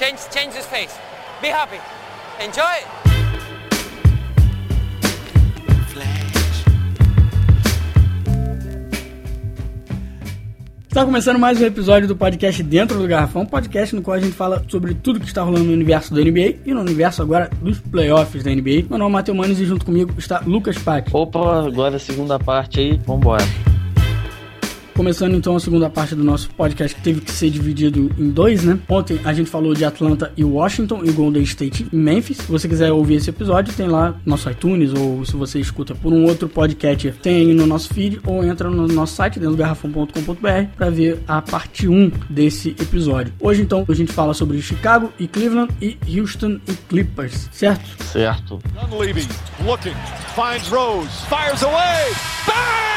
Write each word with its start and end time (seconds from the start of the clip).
Change, 0.00 0.18
change 0.32 0.56
his 0.56 0.64
face. 0.64 0.98
Be 1.42 1.48
happy. 1.48 1.76
Enjoy. 2.42 2.64
Está 10.88 11.04
começando 11.04 11.38
mais 11.38 11.60
um 11.60 11.66
episódio 11.66 12.08
do 12.08 12.16
podcast 12.16 12.62
Dentro 12.62 12.98
do 12.98 13.06
Garrafão, 13.06 13.44
podcast 13.44 13.94
no 13.94 14.00
qual 14.00 14.16
a 14.16 14.20
gente 14.20 14.32
fala 14.32 14.64
sobre 14.68 14.94
tudo 14.94 15.20
que 15.20 15.26
está 15.26 15.42
rolando 15.42 15.66
no 15.66 15.72
universo 15.74 16.14
da 16.14 16.22
NBA 16.22 16.60
e 16.64 16.72
no 16.72 16.80
universo 16.80 17.20
agora 17.20 17.50
dos 17.60 17.78
playoffs 17.78 18.42
da 18.42 18.50
NBA. 18.50 18.86
Meu 18.88 18.98
nome 18.98 19.10
é 19.10 19.12
Matheus 19.12 19.36
Manes 19.36 19.60
e 19.60 19.66
junto 19.66 19.84
comigo 19.84 20.14
está 20.16 20.40
Lucas 20.40 20.78
Pac. 20.78 21.10
Opa, 21.12 21.66
agora 21.66 21.96
a 21.96 22.00
segunda 22.00 22.38
parte 22.38 22.80
aí, 22.80 22.96
vambora. 23.04 23.44
Começando 25.00 25.34
então 25.34 25.56
a 25.56 25.60
segunda 25.60 25.88
parte 25.88 26.14
do 26.14 26.22
nosso 26.22 26.50
podcast 26.50 26.94
que 26.94 27.00
teve 27.00 27.22
que 27.22 27.30
ser 27.30 27.48
dividido 27.48 28.10
em 28.18 28.28
dois, 28.28 28.64
né? 28.64 28.78
Ontem 28.86 29.18
a 29.24 29.32
gente 29.32 29.48
falou 29.48 29.72
de 29.72 29.82
Atlanta 29.82 30.30
e 30.36 30.44
Washington 30.44 31.00
e 31.02 31.10
Golden 31.10 31.42
State 31.42 31.86
e 31.90 31.96
Memphis. 31.96 32.36
Se 32.36 32.52
você 32.52 32.68
quiser 32.68 32.92
ouvir 32.92 33.14
esse 33.14 33.30
episódio, 33.30 33.72
tem 33.72 33.88
lá 33.88 34.10
no 34.10 34.18
nosso 34.26 34.50
iTunes 34.50 34.92
ou 34.92 35.24
se 35.24 35.34
você 35.36 35.58
escuta 35.58 35.94
por 35.94 36.12
um 36.12 36.26
outro 36.26 36.50
podcast, 36.50 37.12
tem 37.12 37.36
aí 37.36 37.54
no 37.54 37.66
nosso 37.66 37.94
feed 37.94 38.20
ou 38.26 38.44
entra 38.44 38.68
no 38.68 38.86
nosso 38.88 39.14
site 39.14 39.38
dentro 39.38 39.52
do 39.52 39.56
garrafão.com.br 39.56 40.76
para 40.76 40.90
ver 40.90 41.18
a 41.26 41.40
parte 41.40 41.88
1 41.88 42.12
desse 42.28 42.76
episódio. 42.78 43.32
Hoje 43.40 43.62
então 43.62 43.86
a 43.88 43.94
gente 43.94 44.12
fala 44.12 44.34
sobre 44.34 44.60
Chicago 44.60 45.10
e 45.18 45.26
Cleveland 45.26 45.72
e 45.80 45.96
Houston 46.14 46.60
e 46.68 46.74
Clippers, 46.90 47.48
certo? 47.52 48.04
Certo. 48.04 48.58
Dunleavy 48.74 49.26
looking, 49.64 49.96
finds 50.34 50.68
Rose, 50.68 51.08
fires 51.26 51.62
away, 51.62 52.12
bang! 52.46 52.89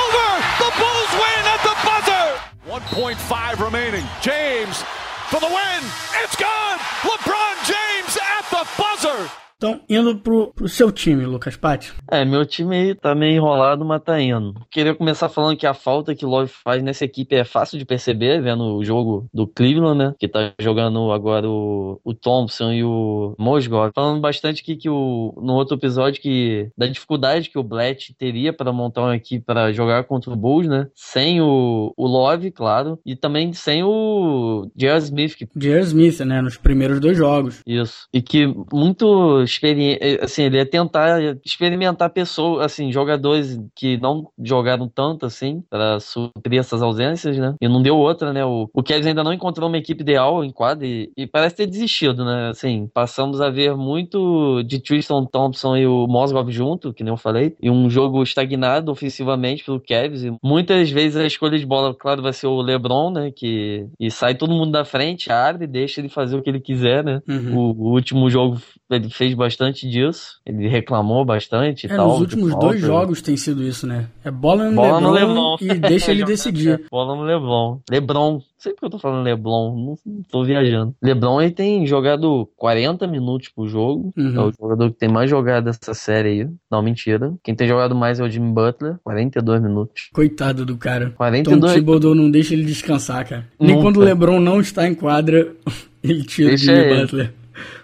Over! 0.00 0.28
The 0.58 0.70
Bulls 0.80 1.12
win 1.14 1.42
at 1.54 1.60
the 1.62 1.76
buzzer! 1.86 2.26
1.5 2.66 3.64
remaining. 3.64 4.04
James 4.20 4.82
for 5.30 5.40
the 5.40 5.46
win. 5.46 5.82
It's 6.22 6.36
good! 6.36 6.78
LeBron 7.06 7.56
James 7.66 8.18
at 8.18 8.44
the 8.50 8.66
buzzer! 8.76 9.43
Então, 9.64 9.80
indo 9.88 10.18
pro, 10.18 10.52
pro 10.52 10.68
seu 10.68 10.92
time, 10.92 11.24
Lucas 11.24 11.56
Patti. 11.56 11.94
É, 12.10 12.22
meu 12.22 12.44
time 12.44 12.76
aí 12.76 12.94
tá 12.94 13.14
meio 13.14 13.36
enrolado, 13.36 13.82
mas 13.82 14.02
tá 14.02 14.20
indo. 14.20 14.52
Queria 14.70 14.94
começar 14.94 15.30
falando 15.30 15.56
que 15.56 15.66
a 15.66 15.72
falta 15.72 16.14
que 16.14 16.26
o 16.26 16.28
Love 16.28 16.52
faz 16.62 16.82
nessa 16.82 17.06
equipe 17.06 17.34
é 17.34 17.44
fácil 17.44 17.78
de 17.78 17.86
perceber, 17.86 18.42
vendo 18.42 18.76
o 18.76 18.84
jogo 18.84 19.26
do 19.32 19.46
Cleveland, 19.46 19.96
né? 19.96 20.14
Que 20.18 20.28
tá 20.28 20.52
jogando 20.60 21.10
agora 21.10 21.48
o, 21.48 21.98
o 22.04 22.12
Thompson 22.12 22.72
e 22.72 22.84
o 22.84 23.34
Mosgov. 23.38 23.90
Falando 23.94 24.20
bastante 24.20 24.60
aqui 24.60 24.76
que 24.76 24.90
o, 24.90 25.32
no 25.40 25.54
outro 25.54 25.78
episódio 25.78 26.20
que 26.20 26.68
da 26.76 26.86
dificuldade 26.86 27.48
que 27.48 27.58
o 27.58 27.62
Blatt 27.62 28.12
teria 28.18 28.52
para 28.52 28.70
montar 28.70 29.00
uma 29.00 29.16
equipe 29.16 29.46
para 29.46 29.72
jogar 29.72 30.04
contra 30.04 30.30
o 30.30 30.36
Bulls, 30.36 30.68
né? 30.68 30.88
Sem 30.94 31.40
o, 31.40 31.90
o 31.96 32.06
Love, 32.06 32.50
claro, 32.50 32.98
e 33.06 33.16
também 33.16 33.54
sem 33.54 33.82
o 33.82 34.70
J.R. 34.76 34.98
Smith. 34.98 35.36
Que... 35.36 35.48
J.R. 35.56 35.84
Smith, 35.84 36.20
né? 36.20 36.42
Nos 36.42 36.58
primeiros 36.58 37.00
dois 37.00 37.16
jogos. 37.16 37.62
Isso. 37.66 38.06
E 38.12 38.20
que 38.20 38.46
muito 38.70 39.42
experiência, 39.54 40.20
assim, 40.22 40.42
ele 40.44 40.56
ia 40.56 40.66
tentar 40.66 41.20
experimentar 41.44 42.10
pessoas, 42.10 42.64
assim, 42.64 42.92
jogadores 42.92 43.58
que 43.74 43.96
não 43.98 44.28
jogaram 44.38 44.88
tanto, 44.88 45.26
assim, 45.26 45.62
para 45.70 45.98
suprir 46.00 46.60
essas 46.60 46.82
ausências, 46.82 47.38
né? 47.38 47.54
E 47.60 47.68
não 47.68 47.82
deu 47.82 47.96
outra, 47.96 48.32
né? 48.32 48.44
O, 48.44 48.68
o 48.72 48.82
Kevin 48.82 49.08
ainda 49.08 49.24
não 49.24 49.32
encontrou 49.32 49.68
uma 49.68 49.78
equipe 49.78 50.02
ideal 50.02 50.44
em 50.44 50.50
quadra 50.50 50.86
e, 50.86 51.10
e, 51.16 51.26
parece 51.26 51.56
ter 51.56 51.66
desistido, 51.66 52.24
né? 52.24 52.50
Assim, 52.50 52.88
passamos 52.92 53.40
a 53.40 53.50
ver 53.50 53.74
muito 53.76 54.62
de 54.62 54.78
Tristan 54.80 55.24
Thompson 55.24 55.76
e 55.76 55.86
o 55.86 56.06
Mosgov 56.06 56.50
junto, 56.50 56.92
que 56.92 57.02
nem 57.02 57.12
eu 57.12 57.16
falei, 57.16 57.56
e 57.60 57.70
um 57.70 57.88
jogo 57.88 58.22
estagnado 58.22 58.90
ofensivamente 58.90 59.64
pelo 59.64 59.80
Kevs. 59.80 60.24
E 60.24 60.32
muitas 60.42 60.90
vezes 60.90 61.16
a 61.16 61.26
escolha 61.26 61.58
de 61.58 61.66
bola, 61.66 61.94
claro, 61.94 62.22
vai 62.22 62.32
ser 62.32 62.46
o 62.46 62.60
LeBron, 62.60 63.10
né? 63.10 63.30
Que 63.30 63.86
e 63.98 64.10
sai 64.10 64.34
todo 64.34 64.54
mundo 64.54 64.72
da 64.72 64.84
frente, 64.84 65.30
abre, 65.30 65.66
deixa 65.66 66.00
ele 66.00 66.08
fazer 66.08 66.36
o 66.36 66.42
que 66.42 66.50
ele 66.50 66.60
quiser, 66.60 67.04
né? 67.04 67.20
Uhum. 67.28 67.56
O, 67.56 67.72
o 67.72 67.92
último 67.92 68.28
jogo 68.28 68.58
ele 68.90 69.08
fez 69.10 69.34
bastante 69.34 69.88
disso. 69.88 70.40
Ele 70.44 70.68
reclamou 70.68 71.24
bastante 71.24 71.86
e 71.86 71.90
é, 71.90 71.96
tal. 71.96 72.08
Nos 72.08 72.20
últimos 72.20 72.58
dois 72.58 72.80
jogos 72.80 73.22
tem 73.22 73.36
sido 73.36 73.62
isso, 73.62 73.86
né? 73.86 74.08
É 74.24 74.30
bola 74.30 74.70
no, 74.70 74.76
bola 74.76 74.98
Lebron, 74.98 75.00
no 75.00 75.12
Lebron, 75.12 75.56
e 75.60 75.74
deixa 75.78 76.10
ele 76.10 76.24
decidir. 76.26 76.84
Bola 76.90 77.16
no 77.16 77.22
Lebron. 77.22 77.80
Lebron. 77.90 78.42
Sei 78.64 78.72
porque 78.72 78.86
eu 78.86 78.90
tô 78.90 78.98
falando 78.98 79.24
Leblon, 79.24 79.76
não, 79.76 79.98
não 80.06 80.22
tô 80.22 80.42
viajando. 80.42 80.94
Leblon 81.02 81.42
ele 81.42 81.50
tem 81.50 81.86
jogado 81.86 82.48
40 82.56 83.06
minutos 83.06 83.50
por 83.50 83.68
jogo. 83.68 84.10
Uhum. 84.16 84.34
É 84.34 84.40
o 84.40 84.52
jogador 84.58 84.90
que 84.90 84.98
tem 84.98 85.08
mais 85.08 85.28
jogado 85.28 85.64
dessa 85.64 85.92
série 85.92 86.28
aí. 86.28 86.48
Não, 86.70 86.80
mentira. 86.80 87.34
Quem 87.42 87.54
tem 87.54 87.68
jogado 87.68 87.94
mais 87.94 88.20
é 88.20 88.24
o 88.24 88.30
Jimmy 88.30 88.52
Butler, 88.52 88.96
42 89.04 89.62
minutos. 89.62 90.08
Coitado 90.14 90.64
do 90.64 90.78
cara. 90.78 91.12
42 91.14 91.60
Tom 91.60 91.78
Thibodeau 91.78 92.14
não 92.14 92.30
deixa 92.30 92.54
ele 92.54 92.64
descansar, 92.64 93.28
cara. 93.28 93.46
Nem 93.60 93.78
quando 93.82 93.98
o 93.98 94.00
Lebron 94.00 94.40
não 94.40 94.58
está 94.60 94.88
em 94.88 94.94
quadra, 94.94 95.54
ele 96.02 96.24
tira 96.24 96.48
deixa 96.48 96.72
o 96.72 96.74
Jimmy 96.74 96.86
ele. 96.86 97.00
Butler. 97.02 97.34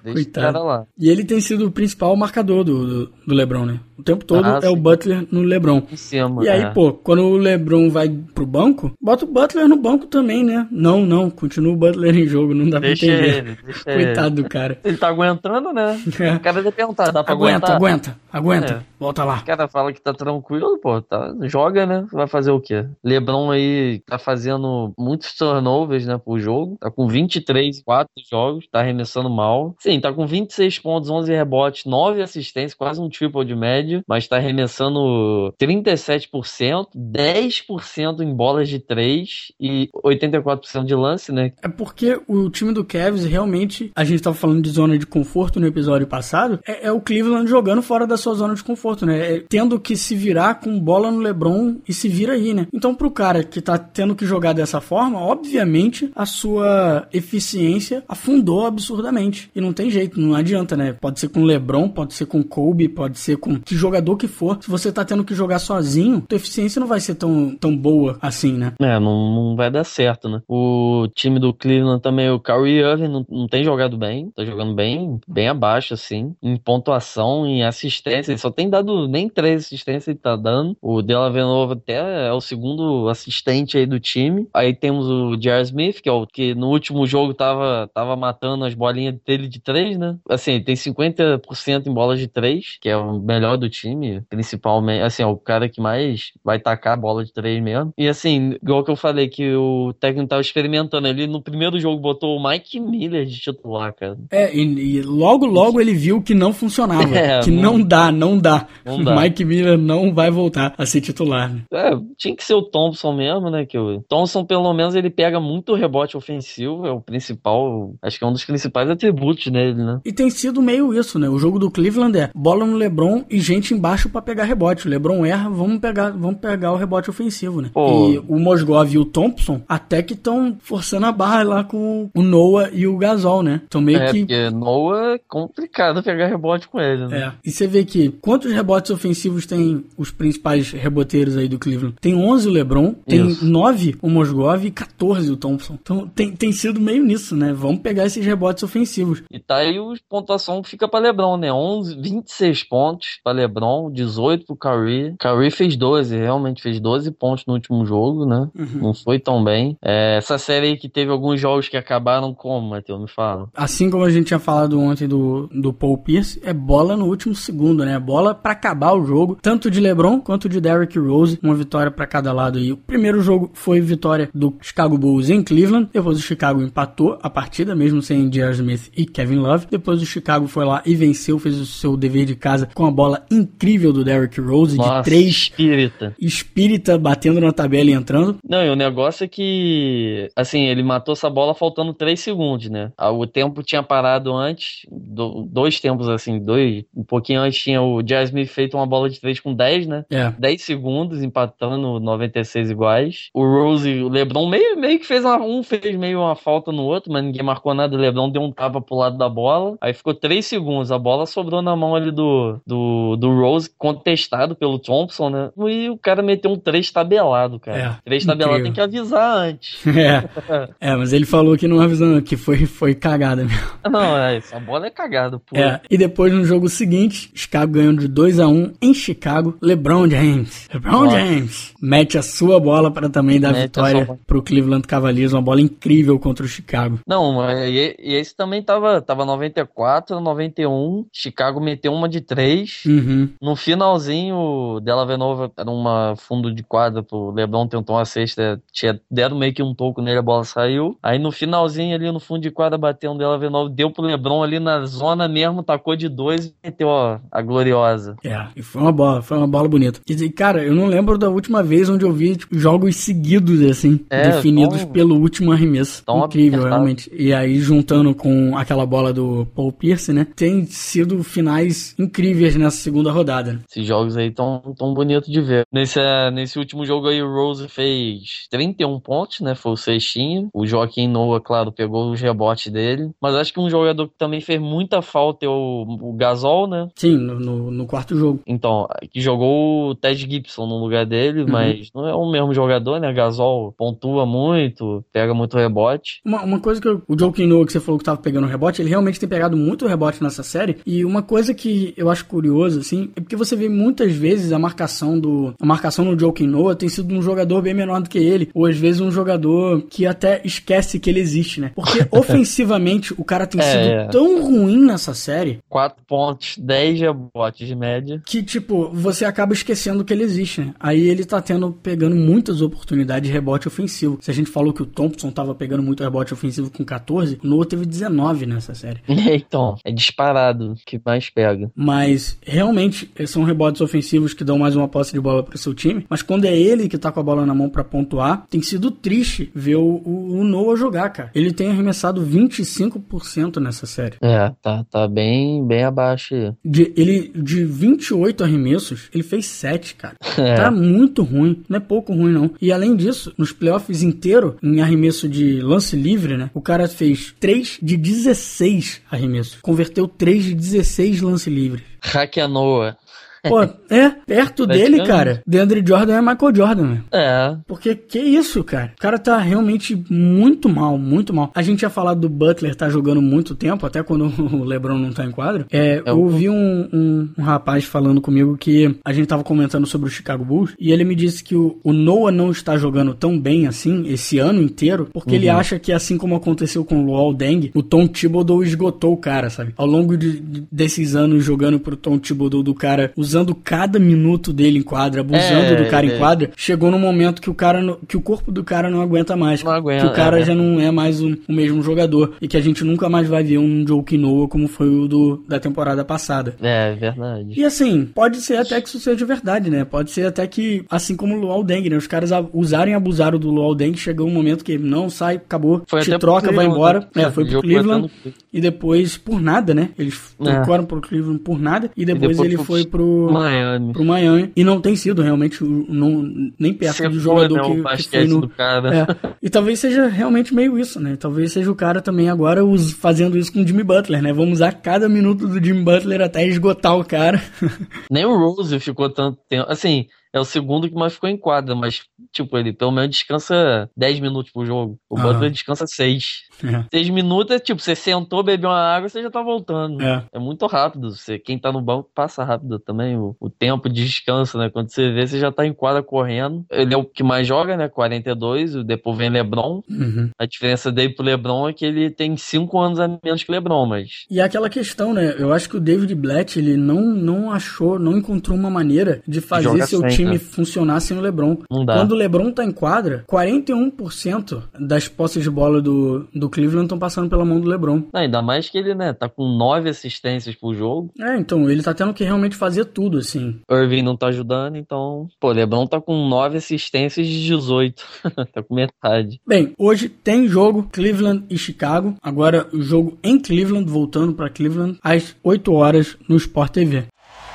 Deixa 0.02 0.24
Coitado. 0.24 0.64
lá. 0.64 0.86
E 0.98 1.08
ele 1.08 1.24
tem 1.24 1.40
sido 1.40 1.66
o 1.66 1.70
principal 1.70 2.14
marcador 2.16 2.64
do, 2.64 2.86
do, 2.86 3.12
do 3.26 3.34
LeBron, 3.34 3.66
né? 3.66 3.80
O 4.00 4.02
tempo 4.02 4.24
todo 4.24 4.46
ah, 4.46 4.56
é 4.56 4.60
sim. 4.62 4.68
o 4.68 4.76
Butler 4.76 5.28
no 5.30 5.42
LeBron. 5.42 5.82
Cima, 5.94 6.42
e 6.42 6.48
aí, 6.48 6.62
é. 6.62 6.70
pô, 6.70 6.90
quando 6.90 7.22
o 7.22 7.36
LeBron 7.36 7.90
vai 7.90 8.08
pro 8.08 8.46
banco, 8.46 8.92
bota 9.00 9.26
o 9.26 9.28
Butler 9.28 9.68
no 9.68 9.76
banco 9.76 10.06
também, 10.06 10.42
né? 10.42 10.66
Não, 10.70 11.04
não, 11.04 11.28
continua 11.28 11.74
o 11.74 11.76
Butler 11.76 12.16
em 12.16 12.26
jogo, 12.26 12.54
não 12.54 12.70
dá 12.70 12.78
deixa 12.78 13.04
pra 13.04 13.14
entender. 13.14 13.36
Ele, 13.36 13.58
deixa 13.62 13.84
Coitado 13.92 14.28
ele. 14.28 14.42
do 14.42 14.48
cara. 14.48 14.78
Ele 14.82 14.96
tá 14.96 15.08
aguentando, 15.08 15.72
né? 15.72 16.00
É. 16.20 16.34
O 16.34 16.40
cara 16.40 16.62
deve 16.62 16.72
perguntar, 16.72 17.10
dá 17.10 17.24
pra 17.24 17.32
aguenta, 17.32 17.74
aguentar? 17.74 17.76
Aguenta, 17.76 18.16
aguenta, 18.30 18.72
é. 18.74 18.82
Volta 18.98 19.24
lá. 19.24 19.38
O 19.38 19.44
cara 19.44 19.68
fala 19.68 19.92
que 19.92 20.00
tá 20.00 20.12
tranquilo, 20.12 20.78
pô, 20.78 21.00
tá, 21.00 21.34
joga, 21.44 21.86
né? 21.86 22.06
Vai 22.12 22.26
fazer 22.26 22.50
o 22.50 22.60
quê? 22.60 22.84
LeBron 23.02 23.50
aí 23.50 24.02
tá 24.06 24.18
fazendo 24.18 24.92
muitos 24.98 25.34
turnovers, 25.34 26.06
né, 26.06 26.18
pro 26.18 26.38
jogo. 26.38 26.76
Tá 26.78 26.90
com 26.90 27.08
23 27.08 27.82
4 27.82 28.10
jogos, 28.30 28.68
tá 28.70 28.80
arremessando 28.80 29.30
mal. 29.30 29.74
Sim, 29.90 29.98
tá 29.98 30.12
com 30.12 30.24
26 30.24 30.78
pontos, 30.78 31.10
11 31.10 31.32
rebotes, 31.32 31.84
9 31.84 32.22
assistências, 32.22 32.74
quase 32.74 33.00
um 33.00 33.08
triple 33.08 33.44
de 33.44 33.56
média, 33.56 34.04
mas 34.06 34.28
tá 34.28 34.36
arremessando 34.36 35.52
37%, 35.60 36.86
10% 36.96 38.20
em 38.20 38.32
bolas 38.32 38.68
de 38.68 38.78
3 38.78 39.50
e 39.58 39.88
84% 39.92 40.84
de 40.84 40.94
lance, 40.94 41.32
né? 41.32 41.50
É 41.60 41.66
porque 41.66 42.20
o 42.28 42.48
time 42.48 42.72
do 42.72 42.84
Cavs 42.84 43.24
realmente, 43.24 43.90
a 43.96 44.04
gente 44.04 44.22
tava 44.22 44.36
falando 44.36 44.62
de 44.62 44.70
zona 44.70 44.96
de 44.96 45.06
conforto 45.06 45.58
no 45.58 45.66
episódio 45.66 46.06
passado, 46.06 46.60
é, 46.64 46.86
é 46.86 46.92
o 46.92 47.00
Cleveland 47.00 47.50
jogando 47.50 47.82
fora 47.82 48.06
da 48.06 48.16
sua 48.16 48.34
zona 48.34 48.54
de 48.54 48.62
conforto, 48.62 49.04
né? 49.04 49.38
É, 49.38 49.44
tendo 49.48 49.80
que 49.80 49.96
se 49.96 50.14
virar 50.14 50.60
com 50.60 50.78
bola 50.78 51.10
no 51.10 51.18
LeBron 51.18 51.78
e 51.88 51.92
se 51.92 52.08
vira 52.08 52.34
aí, 52.34 52.54
né? 52.54 52.68
Então 52.72 52.94
pro 52.94 53.10
cara 53.10 53.42
que 53.42 53.60
tá 53.60 53.76
tendo 53.76 54.14
que 54.14 54.24
jogar 54.24 54.52
dessa 54.52 54.80
forma, 54.80 55.18
obviamente 55.18 56.12
a 56.14 56.26
sua 56.26 57.08
eficiência 57.12 58.04
afundou 58.06 58.66
absurdamente. 58.66 59.50
E 59.52 59.60
não 59.60 59.72
tem 59.79 59.79
jeito, 59.88 60.20
não 60.20 60.34
adianta, 60.34 60.76
né? 60.76 60.92
Pode 60.92 61.20
ser 61.20 61.28
com 61.28 61.44
LeBron, 61.44 61.88
pode 61.88 62.14
ser 62.14 62.26
com 62.26 62.42
Kobe, 62.42 62.88
pode 62.88 63.18
ser 63.18 63.36
com 63.36 63.58
que 63.60 63.76
jogador 63.76 64.16
que 64.16 64.26
for. 64.26 64.58
Se 64.60 64.68
você 64.68 64.90
tá 64.90 65.04
tendo 65.04 65.24
que 65.24 65.34
jogar 65.34 65.60
sozinho, 65.60 66.22
tua 66.22 66.36
eficiência 66.36 66.80
não 66.80 66.88
vai 66.88 66.98
ser 66.98 67.14
tão, 67.14 67.56
tão 67.56 67.76
boa 67.76 68.18
assim, 68.20 68.52
né? 68.52 68.72
É, 68.80 68.98
não, 68.98 69.34
não 69.34 69.56
vai 69.56 69.70
dar 69.70 69.84
certo, 69.84 70.28
né? 70.28 70.42
O 70.48 71.06
time 71.14 71.38
do 71.38 71.54
Cleveland 71.54 72.02
também, 72.02 72.30
o 72.30 72.40
Kyrie 72.40 72.80
Irving 72.80 73.08
não, 73.08 73.24
não 73.30 73.46
tem 73.46 73.62
jogado 73.62 73.96
bem, 73.96 74.30
tá 74.30 74.44
jogando 74.44 74.74
bem, 74.74 75.20
bem 75.28 75.48
abaixo, 75.48 75.94
assim, 75.94 76.34
em 76.42 76.56
pontuação, 76.56 77.46
em 77.46 77.62
assistência. 77.62 78.32
Ele 78.32 78.38
só 78.38 78.50
tem 78.50 78.68
dado 78.68 79.06
nem 79.06 79.28
três 79.28 79.66
assistências 79.66 80.08
ele 80.08 80.18
tá 80.18 80.36
dando. 80.36 80.76
O 80.82 81.02
Della 81.02 81.30
Venova 81.30 81.74
até 81.74 82.26
é 82.28 82.32
o 82.32 82.40
segundo 82.40 83.08
assistente 83.08 83.78
aí 83.78 83.86
do 83.86 84.00
time. 84.00 84.48
Aí 84.52 84.74
temos 84.74 85.06
o 85.06 85.36
J.R. 85.36 85.62
Smith, 85.62 86.00
que 86.00 86.08
é 86.08 86.12
o 86.12 86.26
que 86.26 86.54
no 86.54 86.68
último 86.68 87.06
jogo 87.06 87.34
tava, 87.34 87.88
tava 87.94 88.16
matando 88.16 88.64
as 88.64 88.74
bolinhas 88.74 89.14
dele 89.24 89.48
de 89.48 89.60
três, 89.70 89.96
né? 89.96 90.16
Assim, 90.28 90.60
tem 90.60 90.74
50% 90.74 91.86
em 91.86 91.94
bolas 91.94 92.18
de 92.18 92.26
três, 92.26 92.76
que 92.80 92.88
é 92.88 92.96
o 92.96 93.20
melhor 93.20 93.56
do 93.56 93.68
time, 93.68 94.22
principalmente. 94.28 95.02
Assim, 95.02 95.22
é 95.22 95.26
o 95.26 95.36
cara 95.36 95.68
que 95.68 95.80
mais 95.80 96.32
vai 96.44 96.58
tacar 96.58 96.94
a 96.94 97.00
bola 97.00 97.24
de 97.24 97.32
três 97.32 97.62
mesmo. 97.62 97.92
E 97.96 98.08
assim, 98.08 98.56
igual 98.62 98.82
que 98.82 98.90
eu 98.90 98.96
falei, 98.96 99.28
que 99.28 99.54
o 99.54 99.92
técnico 99.92 100.28
tava 100.28 100.42
experimentando. 100.42 101.06
Ele 101.06 101.26
no 101.26 101.40
primeiro 101.40 101.78
jogo 101.78 102.00
botou 102.00 102.36
o 102.36 102.48
Mike 102.48 102.80
Miller 102.80 103.24
de 103.24 103.38
titular, 103.38 103.94
cara. 103.94 104.18
É, 104.30 104.54
e, 104.54 104.62
e 104.62 105.02
logo, 105.02 105.46
logo 105.46 105.80
ele 105.80 105.94
viu 105.94 106.22
que 106.22 106.34
não 106.34 106.52
funcionava. 106.52 107.00
É, 107.20 107.40
que 107.40 107.50
não, 107.50 107.76
não 107.76 107.82
dá, 107.82 108.10
não 108.10 108.38
dá. 108.38 108.66
Não 108.84 109.02
dá. 109.02 109.14
Mike 109.20 109.44
Miller 109.44 109.76
não 109.76 110.14
vai 110.14 110.30
voltar 110.30 110.74
a 110.78 110.86
ser 110.86 111.00
titular. 111.00 111.52
Né? 111.52 111.64
É, 111.72 111.90
tinha 112.16 112.34
que 112.34 112.42
ser 112.42 112.54
o 112.54 112.62
Thompson 112.62 113.12
mesmo, 113.12 113.50
né? 113.50 113.66
Que 113.66 113.78
o 113.78 114.00
Thompson, 114.08 114.44
pelo 114.44 114.72
menos, 114.72 114.94
ele 114.94 115.10
pega 115.10 115.38
muito 115.38 115.74
rebote 115.74 116.16
ofensivo, 116.16 116.86
é 116.86 116.90
o 116.90 117.00
principal, 117.00 117.94
acho 118.00 118.18
que 118.18 118.24
é 118.24 118.26
um 118.26 118.32
dos 118.32 118.44
principais 118.44 118.88
atributos, 118.88 119.46
né? 119.48 119.59
Nele, 119.60 119.84
né? 119.84 120.00
E 120.04 120.12
tem 120.12 120.30
sido 120.30 120.62
meio 120.62 120.94
isso, 120.94 121.18
né? 121.18 121.28
O 121.28 121.38
jogo 121.38 121.58
do 121.58 121.70
Cleveland 121.70 122.18
é 122.18 122.30
bola 122.34 122.64
no 122.64 122.76
LeBron 122.76 123.24
e 123.28 123.38
gente 123.40 123.74
embaixo 123.74 124.08
para 124.08 124.22
pegar 124.22 124.44
rebote. 124.44 124.86
O 124.86 124.90
LeBron 124.90 125.24
erra, 125.24 125.48
vamos 125.50 125.78
pegar, 125.78 126.10
vamos 126.10 126.40
pegar 126.40 126.72
o 126.72 126.76
rebote 126.76 127.10
ofensivo, 127.10 127.60
né? 127.60 127.70
Pô. 127.72 128.10
E 128.10 128.18
o 128.28 128.38
Mosgov 128.38 128.92
e 128.92 128.98
o 128.98 129.04
Thompson 129.04 129.60
até 129.68 130.02
que 130.02 130.14
estão 130.14 130.56
forçando 130.60 131.06
a 131.06 131.12
barra 131.12 131.42
lá 131.42 131.64
com 131.64 132.10
o 132.14 132.22
Noah 132.22 132.70
e 132.72 132.86
o 132.86 132.96
Gasol, 132.96 133.42
né? 133.42 133.62
Então 133.66 133.80
meio 133.80 133.98
é, 133.98 134.12
que 134.12 134.20
porque 134.20 134.50
Noah 134.50 135.14
é 135.14 135.20
complicado 135.28 136.02
pegar 136.02 136.26
rebote 136.26 136.68
com 136.68 136.80
ele, 136.80 137.06
né? 137.06 137.18
É. 137.18 137.32
E 137.44 137.50
você 137.50 137.66
vê 137.66 137.84
que 137.84 138.10
quantos 138.20 138.52
rebotes 138.52 138.90
ofensivos 138.90 139.46
tem 139.46 139.84
os 139.96 140.10
principais 140.10 140.70
reboteiros 140.70 141.36
aí 141.36 141.48
do 141.48 141.58
Cleveland? 141.58 141.96
Tem 142.00 142.14
11 142.14 142.48
o 142.48 142.52
LeBron, 142.52 142.94
tem 143.06 143.28
isso. 143.28 143.44
9 143.44 143.96
o 144.02 144.08
Mosgov 144.08 144.64
e 144.64 144.70
14 144.70 145.30
o 145.30 145.36
Thompson. 145.36 145.78
Então 145.80 146.06
tem, 146.08 146.32
tem 146.32 146.52
sido 146.52 146.80
meio 146.80 147.02
nisso, 147.02 147.36
né? 147.36 147.52
Vamos 147.52 147.80
pegar 147.80 148.06
esses 148.06 148.24
rebotes 148.24 148.62
ofensivos. 148.62 149.22
E 149.30 149.38
tá 149.50 149.56
aí 149.56 149.76
a 149.76 149.82
pontuação 150.08 150.62
que 150.62 150.68
fica 150.68 150.86
para 150.86 151.00
LeBron, 151.00 151.36
né? 151.36 151.52
11, 151.52 152.00
26 152.00 152.62
pontos 152.62 153.18
para 153.24 153.32
LeBron, 153.32 153.90
18 153.90 154.46
pro 154.46 154.54
Curry. 154.54 155.16
Curry 155.18 155.50
fez 155.50 155.76
12, 155.76 156.16
realmente 156.16 156.62
fez 156.62 156.78
12 156.78 157.10
pontos 157.10 157.44
no 157.46 157.54
último 157.54 157.84
jogo, 157.84 158.24
né? 158.24 158.48
Uhum. 158.56 158.80
Não 158.80 158.94
foi 158.94 159.18
tão 159.18 159.42
bem. 159.42 159.76
É, 159.82 160.18
essa 160.18 160.38
série 160.38 160.68
aí 160.68 160.76
que 160.76 160.88
teve 160.88 161.10
alguns 161.10 161.40
jogos 161.40 161.68
que 161.68 161.76
acabaram 161.76 162.32
como, 162.32 162.70
Matheus? 162.70 163.00
Me 163.00 163.08
fala. 163.08 163.48
Assim 163.52 163.90
como 163.90 164.04
a 164.04 164.10
gente 164.10 164.26
tinha 164.26 164.38
falado 164.38 164.78
ontem 164.78 165.08
do, 165.08 165.48
do 165.52 165.72
Paul 165.72 165.98
Pierce, 165.98 166.40
é 166.44 166.52
bola 166.52 166.96
no 166.96 167.06
último 167.06 167.34
segundo, 167.34 167.84
né? 167.84 167.98
Bola 167.98 168.34
para 168.36 168.52
acabar 168.52 168.92
o 168.92 169.04
jogo, 169.04 169.36
tanto 169.42 169.68
de 169.68 169.80
LeBron 169.80 170.20
quanto 170.20 170.48
de 170.48 170.60
Derrick 170.60 170.96
Rose, 170.96 171.40
uma 171.42 171.56
vitória 171.56 171.90
para 171.90 172.06
cada 172.06 172.32
lado 172.32 172.58
aí. 172.58 172.70
O 172.70 172.76
primeiro 172.76 173.20
jogo 173.20 173.50
foi 173.52 173.80
vitória 173.80 174.28
do 174.32 174.56
Chicago 174.60 174.96
Bulls 174.96 175.28
em 175.28 175.42
Cleveland, 175.42 175.88
depois 175.92 176.18
o 176.18 176.22
Chicago 176.22 176.62
empatou 176.62 177.18
a 177.20 177.28
partida, 177.28 177.74
mesmo 177.74 178.00
sem 178.00 178.30
J.R. 178.30 178.52
Smith 178.52 178.92
e 178.96 179.04
Kevin 179.04 179.39
Love. 179.40 179.66
Depois 179.70 180.02
o 180.02 180.06
Chicago 180.06 180.46
foi 180.46 180.64
lá 180.64 180.82
e 180.84 180.94
venceu, 180.94 181.38
fez 181.38 181.58
o 181.58 181.66
seu 181.66 181.96
dever 181.96 182.24
de 182.24 182.36
casa 182.36 182.68
com 182.74 182.86
a 182.86 182.90
bola 182.90 183.24
incrível 183.30 183.92
do 183.92 184.04
Derrick 184.04 184.40
Rose 184.40 184.76
Nossa, 184.76 184.98
de 184.98 185.04
três. 185.04 185.26
Espírita. 185.26 186.14
Espírita 186.20 186.98
batendo 186.98 187.40
na 187.40 187.52
tabela 187.52 187.90
e 187.90 187.92
entrando. 187.92 188.38
Não, 188.46 188.64
e 188.64 188.70
o 188.70 188.76
negócio 188.76 189.24
é 189.24 189.28
que, 189.28 190.28
assim, 190.36 190.66
ele 190.66 190.82
matou 190.82 191.12
essa 191.12 191.30
bola 191.30 191.54
faltando 191.54 191.94
três 191.94 192.20
segundos, 192.20 192.68
né? 192.68 192.92
Ah, 192.96 193.10
o 193.10 193.26
tempo 193.26 193.62
tinha 193.62 193.82
parado 193.82 194.34
antes, 194.34 194.86
dois 194.90 195.80
tempos 195.80 196.08
assim, 196.08 196.38
dois, 196.38 196.84
um 196.94 197.04
pouquinho 197.04 197.40
antes 197.40 197.60
tinha 197.62 197.80
o 197.82 198.02
J.R. 198.02 198.24
Smith 198.24 198.48
feito 198.48 198.76
uma 198.76 198.86
bola 198.86 199.08
de 199.08 199.20
três 199.20 199.40
com 199.40 199.54
10, 199.54 199.86
né? 199.86 200.04
É. 200.10 200.30
10 200.38 200.62
segundos, 200.62 201.22
empatando 201.22 202.00
96 202.00 202.70
iguais. 202.70 203.30
O 203.34 203.44
Rose, 203.44 204.02
o 204.02 204.08
LeBron 204.08 204.48
meio, 204.48 204.78
meio 204.78 204.98
que 204.98 205.06
fez 205.06 205.24
uma, 205.24 205.36
um 205.40 205.62
fez 205.62 205.96
meio 205.96 206.20
uma 206.20 206.36
falta 206.36 206.72
no 206.72 206.82
outro, 206.82 207.12
mas 207.12 207.24
ninguém 207.24 207.42
marcou 207.42 207.74
nada. 207.74 207.96
O 207.96 207.98
LeBron 207.98 208.30
deu 208.30 208.42
um 208.42 208.52
tapa 208.52 208.80
pro 208.80 208.96
lado 208.96 209.16
da 209.16 209.28
bola. 209.30 209.76
Aí 209.80 209.94
ficou 209.94 210.14
3 210.14 210.44
segundos. 210.44 210.92
A 210.92 210.98
bola 210.98 211.26
sobrou 211.26 211.62
na 211.62 211.74
mão 211.74 211.94
ali 211.94 212.10
do, 212.10 212.60
do, 212.66 213.16
do 213.16 213.40
Rose, 213.40 213.70
contestado 213.78 214.54
pelo 214.54 214.78
Thompson, 214.78 215.30
né? 215.30 215.50
E 215.68 215.88
o 215.88 215.96
cara 215.96 216.22
meteu 216.22 216.50
um 216.50 216.58
3 216.58 216.90
tabelado, 216.90 217.58
cara. 217.58 217.78
É, 217.78 218.04
3 218.04 218.26
tabelado 218.26 218.62
tem 218.62 218.72
que 218.72 218.80
avisar 218.80 219.36
antes. 219.38 219.80
É. 220.00 220.68
é, 220.80 220.96
mas 220.96 221.12
ele 221.12 221.26
falou 221.26 221.56
que 221.56 221.68
não 221.68 221.80
avisou, 221.80 222.22
que 222.22 222.36
foi, 222.36 222.64
foi 222.64 222.94
cagada 222.94 223.44
mesmo. 223.44 223.60
Não, 223.90 224.16
é, 224.16 224.36
essa 224.36 224.58
bola 224.58 224.86
é 224.86 224.90
cagada, 224.90 225.38
pô. 225.38 225.56
É, 225.56 225.80
e 225.90 225.98
depois 225.98 226.32
no 226.32 226.44
jogo 226.44 226.68
seguinte, 226.68 227.30
Chicago 227.34 227.72
ganhando 227.72 228.00
de 228.00 228.08
2 228.08 228.40
a 228.40 228.48
1 228.48 228.72
em 228.80 228.94
Chicago, 228.94 229.56
LeBron 229.60 230.08
James. 230.08 230.68
LeBron 230.72 231.04
Nossa. 231.04 231.18
James 231.18 231.74
mete 231.80 232.18
a 232.18 232.22
sua 232.22 232.58
bola 232.58 232.90
para 232.90 233.08
também 233.08 233.38
dar 233.38 233.52
mete 233.52 233.62
vitória 233.62 234.18
pro 234.26 234.42
Cleveland 234.42 234.86
Cavaliers, 234.86 235.32
uma 235.32 235.42
bola 235.42 235.60
incrível 235.60 236.18
contra 236.18 236.44
o 236.44 236.48
Chicago. 236.48 237.00
Não, 237.06 237.48
e, 237.50 237.96
e 237.98 238.14
esse 238.14 238.34
também 238.34 238.62
tava, 238.62 239.00
tava 239.00 239.19
94, 239.24 240.20
91, 240.20 241.06
Chicago 241.12 241.60
meteu 241.60 241.92
uma 241.92 242.08
de 242.08 242.20
3. 242.20 242.82
Uhum. 242.86 243.28
No 243.40 243.56
finalzinho, 243.56 244.36
o 244.36 244.80
Della 244.80 245.06
Venova 245.06 245.50
era 245.56 245.70
uma 245.70 246.14
fundo 246.16 246.52
de 246.52 246.62
quadra 246.62 247.02
pro 247.02 247.30
LeBron 247.30 247.66
tentou 247.66 247.96
uma 247.96 248.04
cesta, 248.04 248.60
tinha 248.72 249.00
deram 249.10 249.38
meio 249.38 249.52
que 249.52 249.62
um 249.62 249.74
toco 249.74 250.02
nele, 250.02 250.18
a 250.18 250.22
bola 250.22 250.44
saiu. 250.44 250.96
Aí 251.02 251.18
no 251.18 251.32
finalzinho 251.32 251.94
ali 251.94 252.10
no 252.10 252.20
fundo 252.20 252.42
de 252.42 252.50
quadra 252.50 252.78
bateu 252.78 253.12
um 253.12 253.16
Della 253.16 253.38
Venova, 253.38 253.70
deu 253.70 253.90
pro 253.90 254.04
LeBron 254.04 254.42
ali 254.42 254.58
na 254.58 254.84
zona 254.86 255.28
mesmo, 255.28 255.62
tacou 255.62 255.96
de 255.96 256.08
dois 256.08 256.46
e 256.46 256.54
meteu 256.62 256.88
ó, 256.88 257.18
a 257.30 257.42
gloriosa. 257.42 258.16
É, 258.24 258.46
e 258.56 258.62
foi 258.62 258.82
uma 258.82 258.92
bola, 258.92 259.22
foi 259.22 259.38
uma 259.38 259.46
bola 259.46 259.68
bonita. 259.68 260.00
E, 260.06 260.30
cara, 260.30 260.62
eu 260.64 260.74
não 260.74 260.86
lembro 260.86 261.16
da 261.16 261.28
última 261.28 261.62
vez 261.62 261.88
onde 261.88 262.04
eu 262.04 262.12
vi 262.12 262.36
tipo, 262.36 262.58
jogos 262.58 262.96
seguidos, 262.96 263.62
assim, 263.62 264.00
é, 264.10 264.30
definidos 264.30 264.82
tão, 264.82 264.92
pelo 264.92 265.16
último 265.16 265.52
arremesso. 265.52 266.02
Incrível, 266.02 266.60
apertado. 266.60 266.68
realmente. 266.68 267.10
E 267.14 267.32
aí, 267.32 267.58
juntando 267.58 268.14
com 268.14 268.56
aquela 268.56 268.84
bola 268.84 268.99
do 269.12 269.46
Paul 269.54 269.72
Pierce, 269.72 270.12
né, 270.12 270.24
tem 270.24 270.66
sido 270.66 271.22
finais 271.24 271.94
incríveis 271.98 272.54
nessa 272.56 272.76
segunda 272.76 273.10
rodada. 273.10 273.60
Esses 273.68 273.86
jogos 273.86 274.16
aí 274.16 274.30
tão, 274.30 274.74
tão 274.76 274.92
bonitos 274.92 275.30
de 275.30 275.40
ver. 275.40 275.64
Nesse, 275.72 275.98
uh, 275.98 276.30
nesse 276.32 276.58
último 276.58 276.84
jogo 276.84 277.08
aí, 277.08 277.22
o 277.22 277.32
Rose 277.32 277.66
fez 277.68 278.46
31 278.50 279.00
pontos, 279.00 279.40
né, 279.40 279.54
foi 279.54 279.72
o 279.72 279.76
sextinho. 279.76 280.48
O 280.54 280.66
Joaquim 280.66 281.08
Noah, 281.08 281.40
claro, 281.40 281.72
pegou 281.72 282.10
os 282.10 282.20
rebotes 282.20 282.70
dele. 282.70 283.10
Mas 283.20 283.34
acho 283.34 283.52
que 283.52 283.60
um 283.60 283.70
jogador 283.70 284.08
que 284.08 284.18
também 284.18 284.40
fez 284.40 284.60
muita 284.60 285.00
falta 285.00 285.46
é 285.46 285.48
o, 285.48 285.86
o 286.00 286.12
Gasol, 286.12 286.68
né? 286.68 286.88
Sim, 286.94 287.16
no, 287.16 287.40
no, 287.40 287.70
no, 287.70 287.86
quarto 287.86 288.16
jogo. 288.16 288.40
Então, 288.46 288.86
que 289.10 289.20
jogou 289.20 289.90
o 289.90 289.94
Ted 289.94 290.20
Gibson 290.30 290.66
no 290.66 290.78
lugar 290.78 291.06
dele, 291.06 291.42
uhum. 291.42 291.50
mas 291.50 291.88
não 291.94 292.06
é 292.06 292.14
o 292.14 292.30
mesmo 292.30 292.52
jogador, 292.52 293.00
né? 293.00 293.12
Gasol 293.12 293.72
pontua 293.72 294.26
muito, 294.26 295.04
pega 295.12 295.34
muito 295.34 295.56
rebote. 295.56 296.20
Uma, 296.24 296.42
uma 296.42 296.60
coisa 296.60 296.80
que 296.80 296.88
eu, 296.88 297.02
o 297.08 297.18
Joaquim 297.18 297.46
Noah, 297.46 297.66
que 297.66 297.72
você 297.72 297.80
falou 297.80 297.98
que 297.98 298.04
tava 298.04 298.20
pegando 298.20 298.46
rebote, 298.46 298.82
ele 298.82 298.89
realmente 298.90 299.18
tem 299.18 299.28
pegado 299.28 299.56
muito 299.56 299.86
rebote 299.86 300.22
nessa 300.22 300.42
série. 300.42 300.78
E 300.84 301.04
uma 301.04 301.22
coisa 301.22 301.54
que 301.54 301.94
eu 301.96 302.10
acho 302.10 302.26
curioso, 302.26 302.80
assim, 302.80 303.10
é 303.16 303.20
porque 303.20 303.36
você 303.36 303.56
vê 303.56 303.68
muitas 303.68 304.12
vezes 304.12 304.52
a 304.52 304.58
marcação 304.58 305.18
do. 305.18 305.54
A 305.60 305.66
marcação 305.66 306.04
no 306.04 306.18
Joaquim 306.18 306.46
Noah 306.46 306.76
tem 306.76 306.88
sido 306.88 307.14
um 307.14 307.22
jogador 307.22 307.62
bem 307.62 307.74
menor 307.74 308.02
do 308.02 308.08
que 308.08 308.18
ele, 308.18 308.50
ou 308.54 308.66
às 308.66 308.76
vezes 308.76 309.00
um 309.00 309.10
jogador 309.10 309.82
que 309.88 310.06
até 310.06 310.40
esquece 310.44 310.98
que 310.98 311.08
ele 311.08 311.20
existe, 311.20 311.60
né? 311.60 311.72
Porque 311.74 312.06
ofensivamente 312.10 313.14
o 313.16 313.24
cara 313.24 313.46
tem 313.46 313.60
é, 313.60 313.64
sido 313.64 313.92
é. 313.92 314.08
tão 314.08 314.42
ruim 314.42 314.84
nessa 314.84 315.14
série. 315.14 315.60
4 315.68 316.02
pontos, 316.06 316.56
10 316.58 317.00
rebotes 317.00 317.66
de 317.66 317.74
média. 317.74 318.22
Que, 318.26 318.42
tipo, 318.42 318.90
você 318.92 319.24
acaba 319.24 319.52
esquecendo 319.52 320.04
que 320.04 320.12
ele 320.12 320.24
existe, 320.24 320.60
né? 320.60 320.74
Aí 320.80 321.08
ele 321.08 321.24
tá 321.24 321.40
tendo, 321.40 321.72
pegando 321.72 322.16
muitas 322.16 322.60
oportunidades 322.60 323.28
de 323.28 323.32
rebote 323.32 323.68
ofensivo. 323.68 324.18
Se 324.20 324.30
a 324.30 324.34
gente 324.34 324.50
falou 324.50 324.72
que 324.72 324.82
o 324.82 324.86
Thompson 324.86 325.30
tava 325.30 325.54
pegando 325.54 325.82
muito 325.82 326.02
rebote 326.02 326.32
ofensivo 326.32 326.70
com 326.70 326.84
14, 326.84 327.38
o 327.42 327.46
Noah 327.46 327.66
teve 327.66 327.86
19 327.86 328.46
nessa 328.46 328.74
série. 328.74 328.79
então, 329.08 329.76
é 329.84 329.90
disparado 329.90 330.74
que 330.86 331.00
mais 331.04 331.30
pega. 331.30 331.70
Mas, 331.74 332.38
realmente, 332.42 333.10
são 333.26 333.42
rebotes 333.42 333.80
ofensivos 333.80 334.34
que 334.34 334.44
dão 334.44 334.58
mais 334.58 334.76
uma 334.76 334.88
posse 334.88 335.12
de 335.12 335.20
bola 335.20 335.42
pro 335.42 335.58
seu 335.58 335.74
time. 335.74 336.04
Mas 336.08 336.22
quando 336.22 336.44
é 336.44 336.56
ele 336.56 336.88
que 336.88 336.98
tá 336.98 337.12
com 337.12 337.20
a 337.20 337.22
bola 337.22 337.46
na 337.46 337.54
mão 337.54 337.68
para 337.68 337.84
pontuar, 337.84 338.46
tem 338.48 338.62
sido 338.62 338.90
triste 338.90 339.50
ver 339.54 339.76
o, 339.76 340.02
o, 340.04 340.40
o 340.40 340.44
Noah 340.44 340.76
jogar, 340.76 341.10
cara. 341.10 341.30
Ele 341.34 341.52
tem 341.52 341.70
arremessado 341.70 342.24
25% 342.24 343.60
nessa 343.60 343.86
série. 343.86 344.16
É, 344.20 344.52
tá, 344.62 344.84
tá 344.90 345.08
bem, 345.08 345.66
bem 345.66 345.84
abaixo. 345.84 346.34
De, 346.64 346.92
ele, 346.96 347.32
de 347.34 347.64
28 347.64 348.44
arremessos, 348.44 349.08
ele 349.12 349.22
fez 349.22 349.46
7, 349.46 349.94
cara. 349.94 350.14
É. 350.40 350.54
Tá 350.54 350.70
muito 350.70 351.22
ruim. 351.22 351.62
Não 351.68 351.76
é 351.76 351.80
pouco 351.80 352.14
ruim, 352.14 352.32
não. 352.32 352.52
E 352.62 352.72
além 352.72 352.96
disso, 352.96 353.34
nos 353.36 353.52
playoffs 353.52 354.02
inteiro, 354.02 354.56
em 354.62 354.80
arremesso 354.80 355.28
de 355.28 355.60
lance 355.60 355.94
livre, 355.96 356.36
né? 356.36 356.50
O 356.54 356.62
cara 356.62 356.88
fez 356.88 357.34
3 357.38 357.78
de 357.82 357.96
16 357.96 358.69
arremessos. 359.10 359.58
Converteu 359.60 360.06
3 360.06 360.44
de 360.44 360.54
16 360.54 361.20
lance 361.20 361.50
livres. 361.50 361.84
Hackeanoa. 362.02 362.96
Pô, 363.42 363.62
é, 363.90 364.10
perto 364.26 364.66
dele, 364.66 365.04
cara, 365.04 365.42
DeAndre 365.46 365.82
Jordan 365.86 366.14
é 366.14 366.20
Michael 366.20 366.54
Jordan, 366.54 366.86
né? 366.86 367.02
É. 367.12 367.56
Porque 367.66 367.94
que 367.94 368.18
isso, 368.18 368.62
cara? 368.62 368.92
O 368.96 369.00
cara 369.00 369.18
tá 369.18 369.38
realmente 369.38 370.02
muito 370.10 370.68
mal, 370.68 370.98
muito 370.98 371.32
mal. 371.32 371.50
A 371.54 371.62
gente 371.62 371.78
tinha 371.78 371.90
falado 371.90 372.20
do 372.20 372.28
Butler 372.28 372.74
tá 372.74 372.88
jogando 372.88 373.22
muito 373.22 373.54
tempo, 373.54 373.86
até 373.86 374.02
quando 374.02 374.26
o 374.54 374.64
LeBron 374.64 374.98
não 374.98 375.12
tá 375.12 375.24
em 375.24 375.30
quadro. 375.30 375.66
É, 375.70 375.96
é 375.96 376.02
eu 376.06 376.18
ouvi 376.18 376.48
um, 376.48 376.88
um, 376.92 377.28
um, 377.38 377.42
rapaz 377.42 377.84
falando 377.84 378.20
comigo 378.20 378.56
que 378.56 378.96
a 379.04 379.12
gente 379.12 379.26
tava 379.26 379.42
comentando 379.42 379.86
sobre 379.86 380.08
o 380.08 380.10
Chicago 380.10 380.44
Bulls 380.44 380.74
e 380.78 380.92
ele 380.92 381.04
me 381.04 381.14
disse 381.14 381.42
que 381.42 381.54
o, 381.54 381.78
o 381.82 381.92
Noah 381.92 382.32
não 382.32 382.50
está 382.50 382.76
jogando 382.76 383.14
tão 383.14 383.38
bem 383.38 383.66
assim 383.66 384.06
esse 384.06 384.38
ano 384.38 384.62
inteiro, 384.62 385.08
porque 385.12 385.30
uhum. 385.30 385.36
ele 385.36 385.48
acha 385.48 385.78
que 385.78 385.92
assim 385.92 386.16
como 386.18 386.34
aconteceu 386.34 386.84
com 386.84 387.02
o 387.02 387.04
Luol 387.04 387.34
Deng, 387.34 387.70
o 387.74 387.82
Tom 387.82 388.06
Thibodeau 388.06 388.62
esgotou 388.62 389.12
o 389.12 389.16
cara, 389.16 389.50
sabe? 389.50 389.72
Ao 389.76 389.86
longo 389.86 390.16
de, 390.16 390.40
de, 390.40 390.64
desses 390.70 391.14
anos 391.14 391.44
jogando 391.44 391.78
pro 391.80 391.96
Tom 391.96 392.18
Thibodeau 392.18 392.62
do 392.62 392.74
cara, 392.74 393.12
os 393.16 393.29
usando 393.30 393.54
cada 393.54 393.98
minuto 393.98 394.52
dele 394.52 394.78
em 394.78 394.82
quadra, 394.82 395.20
abusando 395.20 395.42
É, 395.74 395.76
do 395.76 395.88
cara 395.88 396.04
em 396.06 396.10
é. 396.10 396.18
quadra, 396.18 396.50
chegou 396.56 396.90
no 396.90 396.98
momento 396.98 397.40
que 397.40 397.48
o 397.48 397.54
cara 397.54 397.80
que 398.08 398.16
o 398.16 398.20
corpo 398.20 398.50
do 398.50 398.64
cara 398.64 398.90
não 398.90 399.00
aguenta 399.00 399.36
mais. 399.36 399.62
Não 399.62 399.70
aguenta, 399.72 400.04
que 400.04 400.12
o 400.12 400.14
cara 400.14 400.40
é. 400.40 400.44
já 400.44 400.54
não 400.54 400.80
é 400.80 400.90
mais 400.90 401.22
o, 401.22 401.36
o 401.48 401.52
mesmo 401.52 401.82
jogador 401.82 402.34
e 402.40 402.48
que 402.48 402.56
a 402.56 402.60
gente 402.60 402.82
nunca 402.84 403.08
mais 403.08 403.28
vai 403.28 403.42
ver 403.44 403.58
um 403.58 403.86
Joe 403.86 404.04
Noah 404.18 404.48
como 404.48 404.66
foi 404.66 404.88
o 404.88 405.06
do, 405.06 405.44
da 405.48 405.60
temporada 405.60 406.04
passada. 406.04 406.56
É, 406.60 406.94
verdade. 406.94 407.52
E 407.56 407.64
assim, 407.64 408.06
pode 408.14 408.38
ser 408.38 408.56
até 408.56 408.80
que 408.80 408.88
isso 408.88 408.98
seja 408.98 409.24
verdade, 409.24 409.70
né? 409.70 409.84
Pode 409.84 410.10
ser 410.10 410.26
até 410.26 410.46
que, 410.46 410.84
assim 410.90 411.14
como 411.14 411.36
o 411.36 411.40
Luau 411.40 411.62
Deng, 411.62 411.88
né? 411.88 411.96
Os 411.96 412.06
caras 412.06 412.30
usaram 412.52 412.90
e 412.90 412.94
abusaram 412.94 413.38
do 413.38 413.50
Luau 413.50 413.74
Deng, 413.74 413.96
chegou 413.96 414.26
um 414.26 414.32
momento 414.32 414.64
que 414.64 414.76
não 414.78 415.08
sai, 415.08 415.36
acabou, 415.36 415.82
Foi 415.86 416.00
te 416.00 416.10
pro 416.10 416.18
troca, 416.18 416.52
vai 416.52 416.66
embora. 416.66 417.08
né? 417.14 417.24
É, 417.24 417.30
foi 417.30 417.44
pro 417.46 417.60
Cleveland. 417.62 418.10
E 418.52 418.60
depois, 418.60 419.16
por 419.16 419.40
nada, 419.40 419.72
né? 419.74 419.90
Eles 419.98 420.34
É. 420.40 420.44
trocaram 420.44 420.84
pro 420.84 421.00
Cleveland 421.00 421.38
por 421.40 421.60
nada. 421.60 421.90
E 421.96 422.04
depois, 422.04 422.36
depois 422.36 422.48
ele 422.52 422.56
foi 422.56 422.80
foi 422.80 422.86
pro, 423.26 423.32
Miami. 423.32 423.92
pro 423.92 424.04
Miami. 424.04 424.52
E 424.56 424.64
não 424.64 424.80
tem 424.80 424.94
sido 424.96 425.22
realmente 425.22 425.62
não, 425.64 426.22
nem 426.58 426.72
perto 426.74 426.96
Você 426.96 427.08
do 427.08 427.18
jogador 427.20 427.54
né, 427.54 427.62
o 427.62 427.96
que, 427.96 428.02
que 428.04 428.08
foi 428.10 428.26
no. 428.26 428.48
cara. 428.48 428.94
É. 428.94 429.30
E 429.42 429.48
talvez 429.48 429.78
seja 429.78 430.06
realmente 430.06 430.54
meio 430.54 430.78
isso, 430.78 431.00
né? 431.00 431.16
Talvez 431.16 431.52
seja 431.52 431.70
o 431.70 431.74
cara 431.74 432.02
também 432.02 432.28
agora 432.28 432.62
us- 432.64 432.92
fazendo 432.92 433.38
isso 433.38 433.50
com 433.52 433.60
o 433.62 433.66
Jimmy 433.66 433.82
Butler, 433.82 434.20
né? 434.22 434.32
Vamos 434.34 434.54
usar 434.54 434.72
cada 434.72 435.08
minuto 435.08 435.46
do 435.48 435.64
Jimmy 435.64 435.82
Butler 435.82 436.20
até 436.20 436.46
esgotar 436.46 436.96
o 436.98 437.04
cara. 437.04 437.42
Nem 438.10 438.26
o 438.26 438.36
Rose 438.36 438.78
ficou 438.80 439.08
tanto 439.08 439.38
tempo. 439.48 439.64
Assim, 439.70 440.04
é 440.32 440.38
o 440.38 440.44
segundo 440.44 440.88
que 440.88 440.94
mais 440.94 441.14
ficou 441.14 441.28
em 441.30 441.38
quadra, 441.38 441.74
mas, 441.74 442.02
tipo, 442.32 442.56
ele 442.58 442.72
pelo 442.74 442.92
menos 442.92 443.10
descansa 443.10 443.88
10 443.96 444.20
minutos 444.20 444.52
por 444.52 444.66
jogo. 444.66 444.98
O 445.08 445.18
Aham. 445.18 445.32
Butler 445.32 445.50
descansa 445.50 445.86
6. 445.86 446.24
É. 446.66 446.84
6 446.90 447.10
minutos 447.10 447.54
é 447.54 447.58
tipo, 447.58 447.80
você 447.80 447.94
sentou, 447.94 448.42
bebeu 448.42 448.70
uma 448.70 448.78
água, 448.78 449.08
você 449.08 449.22
já 449.22 449.30
tá 449.30 449.42
voltando. 449.42 450.02
É. 450.02 450.24
É 450.32 450.38
muito 450.38 450.66
rápido. 450.66 451.10
Você, 451.10 451.38
quem 451.38 451.58
tá 451.58 451.72
no 451.72 451.80
banco 451.80 452.10
passa 452.14 452.44
rápido 452.44 452.78
também. 452.78 453.16
O, 453.16 453.36
o 453.40 453.50
tempo 453.50 453.88
de 453.88 454.04
descanso, 454.04 454.58
né? 454.58 454.70
Quando 454.70 454.90
você 454.90 455.10
vê, 455.12 455.26
você 455.26 455.38
já 455.38 455.50
tá 455.50 455.66
em 455.66 455.72
quadra 455.72 456.02
correndo. 456.02 456.64
Ele 456.70 456.94
é 456.94 456.96
o 456.96 457.04
que 457.04 457.22
mais 457.22 457.46
joga, 457.46 457.76
né? 457.76 457.88
42. 457.88 458.76
o 458.76 458.84
Depois 458.84 459.16
vem 459.16 459.30
LeBron. 459.30 459.82
Uhum. 459.88 460.30
A 460.38 460.46
diferença 460.46 460.90
dele 460.92 461.14
pro 461.14 461.24
LeBron 461.24 461.68
é 461.68 461.72
que 461.72 461.84
ele 461.84 462.10
tem 462.10 462.36
5 462.36 462.78
anos 462.78 463.00
a 463.00 463.08
menos 463.22 463.42
que 463.42 463.52
LeBron, 463.52 463.86
mas. 463.86 464.26
E 464.30 464.40
é 464.40 464.42
aquela 464.42 464.68
questão, 464.68 465.12
né? 465.12 465.34
Eu 465.38 465.52
acho 465.52 465.68
que 465.68 465.76
o 465.76 465.80
David 465.80 466.14
Blatt, 466.14 466.56
ele 466.56 466.76
não, 466.76 467.00
não 467.00 467.52
achou, 467.52 467.98
não 467.98 468.16
encontrou 468.16 468.56
uma 468.56 468.70
maneira 468.70 469.22
de 469.26 469.40
fazer 469.40 469.64
Joga 469.64 469.86
seu 469.86 470.00
sem, 470.00 470.10
time 470.10 470.32
né? 470.32 470.38
funcionar 470.38 471.00
sem 471.00 471.16
o 471.16 471.20
LeBron. 471.20 471.58
Não 471.70 471.84
dá. 471.84 471.94
Quando 471.94 472.12
o 472.12 472.16
LeBron 472.16 472.52
tá 472.52 472.64
em 472.64 472.72
quadra, 472.72 473.24
41% 473.30 474.62
das 474.78 475.08
posses 475.08 475.42
de 475.42 475.50
bola 475.50 475.80
do, 475.80 476.28
do 476.34 476.49
Cleveland 476.50 476.84
estão 476.84 476.98
passando 476.98 477.30
pela 477.30 477.44
mão 477.44 477.60
do 477.60 477.68
LeBron. 477.68 478.02
Ainda 478.12 478.42
mais 478.42 478.68
que 478.68 478.76
ele, 478.76 478.94
né? 478.94 479.12
Tá 479.12 479.28
com 479.28 479.48
9 479.56 479.88
assistências 479.88 480.54
por 480.54 480.74
jogo. 480.74 481.10
É, 481.18 481.36
então, 481.36 481.70
ele 481.70 481.82
tá 481.82 481.94
tendo 481.94 482.12
que 482.12 482.24
realmente 482.24 482.56
fazer 482.56 482.86
tudo, 482.86 483.18
assim. 483.18 483.60
Irving 483.70 484.02
não 484.02 484.16
tá 484.16 484.26
ajudando, 484.26 484.76
então. 484.76 485.28
Pô, 485.40 485.52
LeBron 485.52 485.86
tá 485.86 486.00
com 486.00 486.28
9 486.28 486.58
assistências 486.58 487.26
de 487.26 487.46
18. 487.46 488.04
tá 488.52 488.62
com 488.62 488.74
metade. 488.74 489.40
Bem, 489.46 489.72
hoje 489.78 490.08
tem 490.08 490.46
jogo 490.48 490.88
Cleveland 490.92 491.44
e 491.48 491.56
Chicago. 491.56 492.16
Agora 492.22 492.66
o 492.72 492.82
jogo 492.82 493.18
em 493.22 493.38
Cleveland, 493.38 493.90
voltando 493.90 494.34
pra 494.34 494.50
Cleveland, 494.50 494.98
às 495.02 495.36
8 495.42 495.72
horas 495.72 496.16
no 496.28 496.36
Sport 496.36 496.72
TV. 496.72 497.04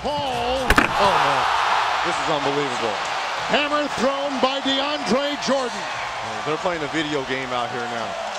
Paul. 0.02 0.12
Oh, 0.12 1.14
man. 1.26 1.46
This 2.06 2.16
is 2.16 2.30
unbelievable. 2.30 2.96
Hammer 3.52 3.88
thrown 4.00 4.40
by 4.42 4.60
DeAndre 4.62 5.38
Jordan. 5.46 6.06
they're 6.46 6.58
playing 6.58 6.84
a 6.84 6.88
video 6.88 7.24
game 7.26 7.50
out 7.50 7.70
here 7.72 7.82
now. 7.82 8.35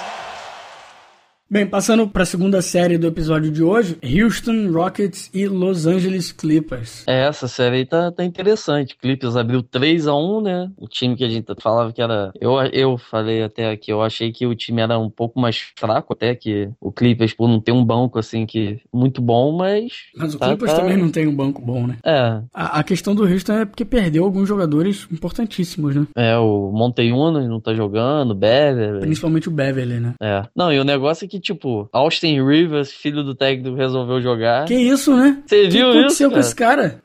Bem, 1.49 1.65
passando 1.65 2.09
para 2.09 2.25
a 2.25 2.27
segunda 2.27 2.61
série 2.61 2.99
do 2.99 3.07
episódio 3.07 3.53
de 3.53 3.63
hoje, 3.63 3.97
Houston 4.03 4.69
Rockets 4.73 5.31
e 5.33 5.47
Los 5.47 5.87
Angeles 5.87 6.33
Clippers. 6.33 7.05
É, 7.07 7.29
essa 7.29 7.47
série 7.47 7.77
aí 7.77 7.87
tá, 7.87 8.11
tá 8.11 8.25
interessante. 8.25 8.97
Clippers 9.01 9.37
abriu 9.37 9.63
3 9.63 10.09
a 10.09 10.15
1 10.17 10.41
né? 10.41 10.69
O 10.77 10.89
time 10.89 11.15
que 11.15 11.23
a 11.23 11.29
gente 11.29 11.47
falava 11.63 11.93
que 11.93 12.03
era. 12.03 12.33
Eu, 12.41 12.61
eu 12.73 12.99
falei 12.99 13.45
até 13.45 13.71
aqui, 13.71 13.93
eu 13.93 14.03
achei 14.03 14.33
que 14.33 14.45
o 14.45 14.57
time 14.57 14.83
era 14.83 14.99
um 14.99 15.09
pouco 15.09 15.39
mais 15.39 15.57
fraco, 15.79 16.15
até 16.15 16.35
que 16.35 16.69
o 16.81 16.91
Clippers, 16.91 17.33
por 17.33 17.47
não 17.49 17.61
ter 17.61 17.71
um 17.71 17.85
banco 17.85 18.19
assim 18.19 18.45
que 18.45 18.81
muito 18.93 19.23
bom, 19.23 19.53
mas. 19.57 19.93
Mas 20.17 20.35
o 20.35 20.39
tá- 20.41 20.49
Clippers 20.49 20.73
tá- 20.73 20.81
também 20.81 20.97
não 20.97 21.11
tem 21.13 21.29
um 21.29 21.37
banco 21.37 21.63
bom, 21.63 21.87
né? 21.87 21.97
É, 22.05 22.41
A, 22.53 22.81
a 22.81 22.83
questão 22.83 23.15
do 23.15 23.23
Houston 23.23 23.53
é 23.53 23.65
porque 23.65 23.85
perdeu 23.85 24.25
alguns 24.25 24.49
jogadores 24.49 25.07
importantíssimos, 25.13 25.95
né? 25.95 26.09
é, 26.17 26.37
o 26.37 26.73
Monteiuno 26.73 27.47
não 27.47 27.61
tá 27.61 27.73
jogando, 27.73 28.35
Beverly. 28.35 28.99
Principalmente 29.03 29.47
o 29.49 29.53
Beverly, 29.53 30.01
né? 30.01 30.15
É. 30.21 30.43
Não, 30.57 30.73
e 30.73 30.81
o 30.81 30.85
negócio 30.85 31.25
é 31.25 31.29
que, 31.29 31.36
tipo, 31.41 31.89
Austin 31.93 32.43
Rivers, 32.45 32.91
filho 32.93 33.23
do 33.23 33.35
técnico, 33.35 33.77
resolveu 33.77 34.21
jogar. 34.21 34.65
Que 34.67 34.75
isso, 34.75 35.15
né? 35.17 35.43
Você 35.47 35.63
O 35.65 35.69
que 35.69 35.69
viu 35.77 35.91
aconteceu 35.91 36.29
isso? 36.29 36.35
com 36.35 36.41
esse 36.41 36.55
cara? 36.55 37.01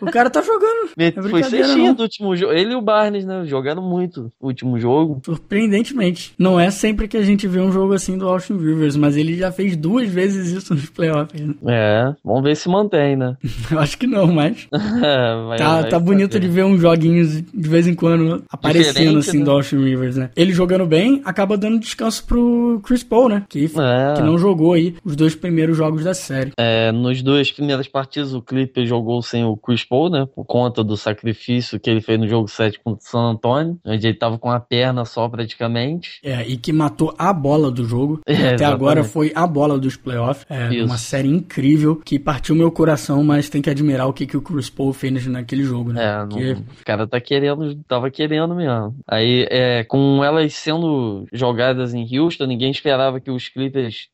O 0.00 0.06
cara 0.06 0.30
tá 0.30 0.42
jogando. 0.42 0.86
É 0.98 1.12
Foi 1.12 1.40
não. 1.76 1.94
do 1.94 2.02
último 2.02 2.34
jogo. 2.36 2.52
Ele 2.52 2.72
e 2.72 2.74
o 2.74 2.80
Barnes, 2.80 3.24
né? 3.24 3.44
Jogaram 3.46 3.82
muito 3.82 4.32
o 4.40 4.46
último 4.46 4.78
jogo. 4.78 5.20
Surpreendentemente. 5.24 6.34
Não 6.38 6.58
é 6.58 6.70
sempre 6.70 7.08
que 7.08 7.16
a 7.16 7.22
gente 7.22 7.46
vê 7.46 7.60
um 7.60 7.70
jogo 7.72 7.92
assim 7.94 8.16
do 8.18 8.28
Austin 8.28 8.56
Rivers, 8.58 8.96
mas 8.96 9.16
ele 9.16 9.36
já 9.36 9.50
fez 9.52 9.76
duas 9.76 10.08
vezes 10.08 10.50
isso 10.52 10.74
nos 10.74 10.88
playoffs. 10.90 11.40
né? 11.40 11.54
É, 11.66 12.14
vamos 12.24 12.42
ver 12.42 12.56
se 12.56 12.68
mantém, 12.68 13.16
né? 13.16 13.36
Eu 13.70 13.78
acho 13.78 13.96
que 13.98 14.06
não, 14.06 14.26
mas 14.28 14.66
É, 14.72 14.78
vai- 15.48 15.58
tá, 15.58 15.80
vai 15.82 15.90
tá 15.90 15.98
bonito 15.98 16.38
de 16.40 16.48
ver 16.48 16.64
uns 16.64 16.80
joguinhos 16.80 17.42
de 17.42 17.68
vez 17.68 17.86
em 17.86 17.94
quando 17.94 18.42
aparecendo 18.50 18.94
Diferente, 18.94 19.18
assim 19.18 19.38
né? 19.38 19.44
do 19.44 19.50
Austin 19.50 19.76
Rivers, 19.84 20.16
né? 20.16 20.30
Ele 20.36 20.52
jogando 20.52 20.86
bem, 20.86 21.20
acaba 21.24 21.56
dando 21.56 21.78
descanso 21.78 22.24
pro 22.26 22.80
Chris 22.84 23.02
Paul, 23.02 23.28
né? 23.28 23.44
Que, 23.48 23.68
É. 23.82 24.14
que 24.14 24.22
não 24.22 24.38
jogou 24.38 24.72
aí 24.72 24.94
os 25.04 25.14
dois 25.16 25.34
primeiros 25.34 25.76
jogos 25.76 26.04
da 26.04 26.14
série. 26.14 26.52
É, 26.58 26.90
nos 26.92 27.22
duas 27.22 27.50
primeiras 27.50 27.88
partidas, 27.88 28.34
o 28.34 28.42
Clippers 28.42 28.88
jogou 28.88 29.20
sem 29.22 29.44
o 29.44 29.56
Chris 29.56 29.84
Paul, 29.84 30.10
né? 30.10 30.26
Por 30.34 30.44
conta 30.44 30.82
do 30.84 30.96
sacrifício 30.96 31.78
que 31.80 31.88
ele 31.90 32.00
fez 32.00 32.18
no 32.18 32.28
jogo 32.28 32.48
7 32.48 32.80
contra 32.82 33.00
o 33.04 33.10
San 33.10 33.30
Antonio, 33.32 33.78
onde 33.84 34.06
ele 34.06 34.16
tava 34.16 34.38
com 34.38 34.50
a 34.50 34.60
perna 34.60 35.04
só 35.04 35.28
praticamente. 35.28 36.20
É, 36.24 36.46
e 36.46 36.56
que 36.56 36.72
matou 36.72 37.14
a 37.18 37.32
bola 37.32 37.70
do 37.70 37.84
jogo. 37.84 38.20
É, 38.26 38.32
Até 38.34 38.54
exatamente. 38.54 38.64
agora 38.74 39.04
foi 39.04 39.32
a 39.34 39.46
bola 39.46 39.78
dos 39.78 39.96
playoffs. 39.96 40.44
É 40.50 40.74
Isso. 40.74 40.84
uma 40.84 40.98
série 40.98 41.28
incrível 41.28 41.96
que 42.04 42.18
partiu 42.18 42.54
meu 42.54 42.70
coração, 42.70 43.22
mas 43.24 43.48
tem 43.48 43.62
que 43.62 43.70
admirar 43.70 44.06
o 44.08 44.12
que, 44.12 44.26
que 44.26 44.36
o 44.36 44.42
Chris 44.42 44.68
Paul 44.68 44.92
fez 44.92 45.26
naquele 45.26 45.62
jogo, 45.62 45.92
né? 45.92 46.04
É, 46.04 46.18
não- 46.18 46.28
Que- 46.28 46.52
o 46.52 46.84
cara 46.84 47.06
tá 47.06 47.20
querendo, 47.20 47.74
tava 47.88 48.10
querendo 48.10 48.54
mesmo. 48.54 48.94
Aí, 49.08 49.46
é, 49.50 49.84
com 49.84 50.22
elas 50.22 50.52
sendo 50.54 51.24
jogadas 51.32 51.94
em 51.94 52.06
Houston, 52.18 52.44
ninguém 52.46 52.70
esperava 52.70 53.20
que 53.20 53.30
os 53.30 53.48
Clippers 53.48 53.65